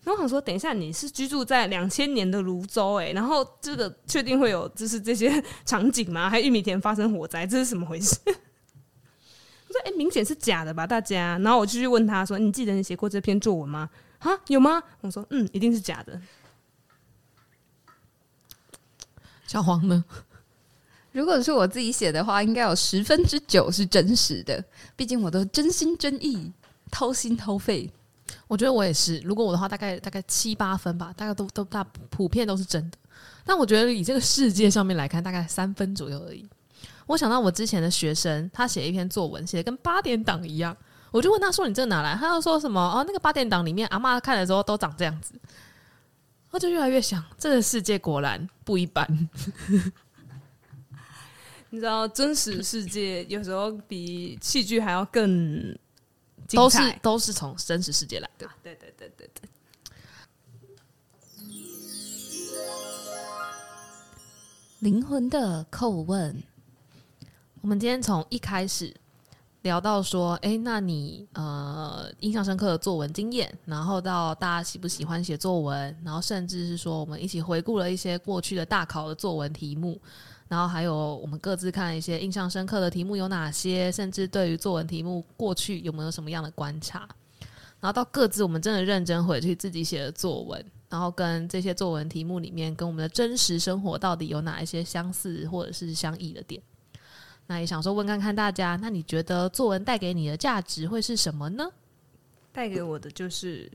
[0.06, 6.30] 然后我想说，等一下，你是居住在两千年的泸州哎，然后这个确定会有就是这些 场景吗？
[6.30, 8.16] 还玉米田发生火灾，这是什么回事？
[8.24, 11.36] 我说，哎，明显是假的吧，大家。
[11.38, 13.90] 然后我继续问他说，你记得你写过这篇作文吗？
[14.20, 14.80] 啊，有吗？
[15.00, 16.20] 我说，嗯，一定是假的。
[19.48, 20.04] 小黄呢？
[21.10, 26.52] 如果是我自己写的话，应该有十分之九是真实的，毕竟我都真心真意、
[26.92, 27.90] 掏心掏肺。
[28.48, 32.98] 我觉得我也是，如果我的话，大概大概七八分吧，大概都都大普遍都是真的。
[33.44, 36.46] 但我觉得以这个世界上面来看，大概三分左右而已。
[37.06, 40.76] 我想到我之前的学生，他写一篇作文，写的跟八点档一样，
[41.12, 45.32] 我就问他说：“你这哪来？”他又说什么：“哦，那个八点档里面阿嬷看的时候都长这样子。”
[46.50, 49.06] 我就越来越想，这个世界果然不一般。
[51.70, 55.76] 你知道，真实世界有时候比戏剧还要更。
[56.50, 58.48] 都是都是从真实世界来的。
[58.62, 59.48] 对对对对对。
[64.80, 66.42] 灵魂的叩问，
[67.62, 68.94] 我们今天从一开始
[69.62, 80.00] 聊到说，哎，那你呃印象深刻的作文经验，然后到大家喜不喜欢写作文，然后甚至是说我们一起回顾了一些过去的大考的作文题目。
[80.48, 87.00] 然后还有我们各自看一些印象深刻的题目有哪些，甚至对于作文题目过去有没有什么样的观察，
[87.80, 96.62] 然后到各自我们真的认真回去自己写的作文，然后跟这些作文题目里面跟我们的真实生活到底有哪一些相似或者是相异的点。
[97.48, 101.68] 那也想说问看看大家，那你觉得作文带给你的价值会是什么呢？
[102.52, 103.70] 带给我的就是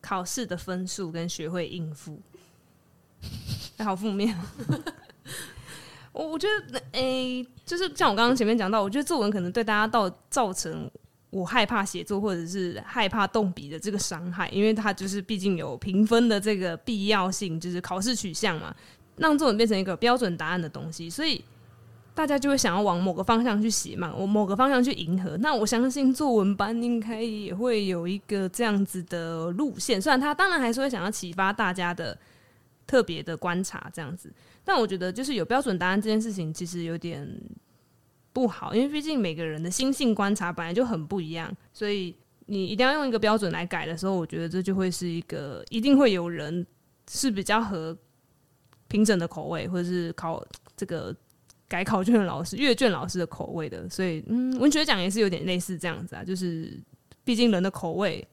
[0.00, 2.20] 考试的分数跟学会应付。
[3.78, 4.36] 哎， 好负面。
[6.16, 10.90] 我我觉得，诶、就是像我刚刚前面讲到，我觉得作文可能对大家到造成
[11.28, 18.74] 我害怕写作或者是害怕动笔的这个伤害，因为它就是毕竟有评分的这个必要性，就是考试取向嘛，
[19.16, 21.44] 让作文变成一个标准答案的东西，所以
[22.14, 25.36] 大家就会想要往某个方向去写嘛，我某个方向去迎合。
[25.36, 32.16] 那我相信作文班应该也会有一个这样子的路线，虽然他当然还是会想要启发大家的
[32.86, 34.32] 特别的观察这样子。
[34.66, 37.24] 但我觉得，就是有标准答案这件事情，其实有点
[38.32, 42.14] 不好，因为毕竟每个人的心性观察本来就很不一样，所以
[42.46, 46.66] 你一定要用一个标准来改的时候，我觉得这就会是一个一定会有人
[47.08, 47.96] 是比较合
[48.88, 50.44] 评审的口味，或者是考
[50.76, 51.14] 这个
[51.68, 53.88] 改考卷的老师、阅卷老师的口味的。
[53.88, 56.82] 所以，嗯，文学奖也是有点类似这样子啊，就是
[57.22, 58.26] 毕竟人的口味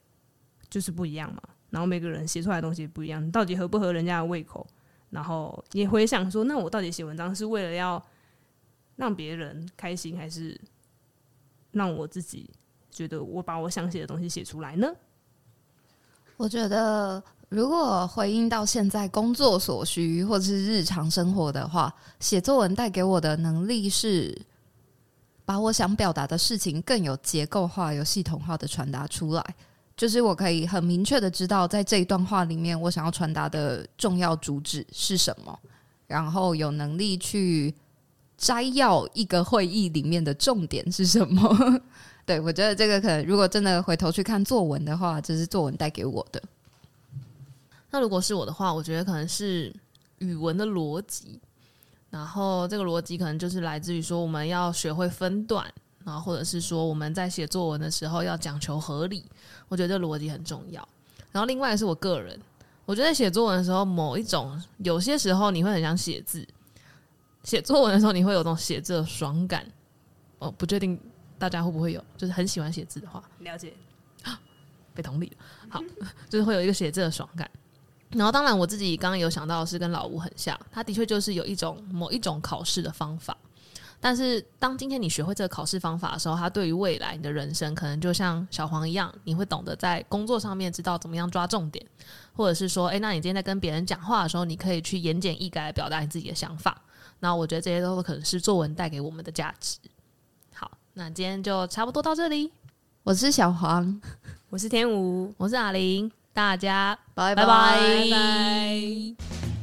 [0.68, 4.66] 就是不一样嘛，然后每个人写出来的东西不一样，到底合不合人家的胃口？
[5.10, 8.02] 然后也回想说，那我到底写文章是为了要
[8.96, 10.60] 让别人开心，还是
[11.72, 12.50] 让我自己
[12.90, 14.92] 觉得我把我想写的东西写出来呢？
[16.36, 24.36] 我觉得，如果回应到现在工作所需或者是日常生活的话，写作文带给我的能力是
[25.44, 29.54] 把我想表达的事情更有结构化、有系统化的传达出来。
[29.96, 35.56] 就是我可以很明确的知道，在这一段话里面，我想要传达的重要主旨是什么，
[36.08, 37.72] 然后有能力去
[38.36, 41.82] 摘要一个会议里面的重点是什么。
[42.26, 46.42] 对，我觉得这个可能，如果真的回头去看作文的话，这是作文带给我的。
[47.90, 49.72] 那如果是我的话，我觉得可能是
[50.18, 51.38] 语文的逻辑，
[52.10, 55.64] 然后这个逻辑可能就是来自于说，我们要学会分段。
[56.04, 59.24] 然后，或者是说我们在写作文的时候要讲求合理，
[59.68, 60.86] 我觉得这逻辑很重要。
[61.32, 62.38] 然后，另外是我个人，
[62.84, 66.46] 我觉得写作文的时候，某一种有些时候你会很想写字，
[67.42, 69.66] 写作文的时候你会有种写字的爽感。
[70.38, 70.98] 我不确定
[71.38, 73.72] 大家会不会有，就是很喜欢写字的话，了解，
[74.94, 75.36] 被同理了。
[75.70, 75.82] 好，
[76.28, 77.50] 就是会有一个写字的爽感。
[78.10, 83.36] 然后，当然我自己刚刚有想到的是跟老吴很像，他的确就是有一种某一种考试的方法。
[84.06, 91.82] 但是，当今天你学会这个考试方法的时候，它对于未来你的人生，可能就像小黄一样，你会懂得在工作上面知道怎么样抓重点，
[92.34, 96.82] 或者是说，诶，那你今天在跟别人讲话的时候，你可以去言简意赅表达你自己的想法。
[97.20, 99.78] 那我觉得这些都可能是作文带给我们的价值。
[100.52, 102.52] 好，那今天就差不多到这里。
[103.04, 103.98] 我是小黄，
[104.50, 107.80] 我是天吴，我是阿玲，大家拜拜拜拜。
[107.88, 109.53] 拜拜。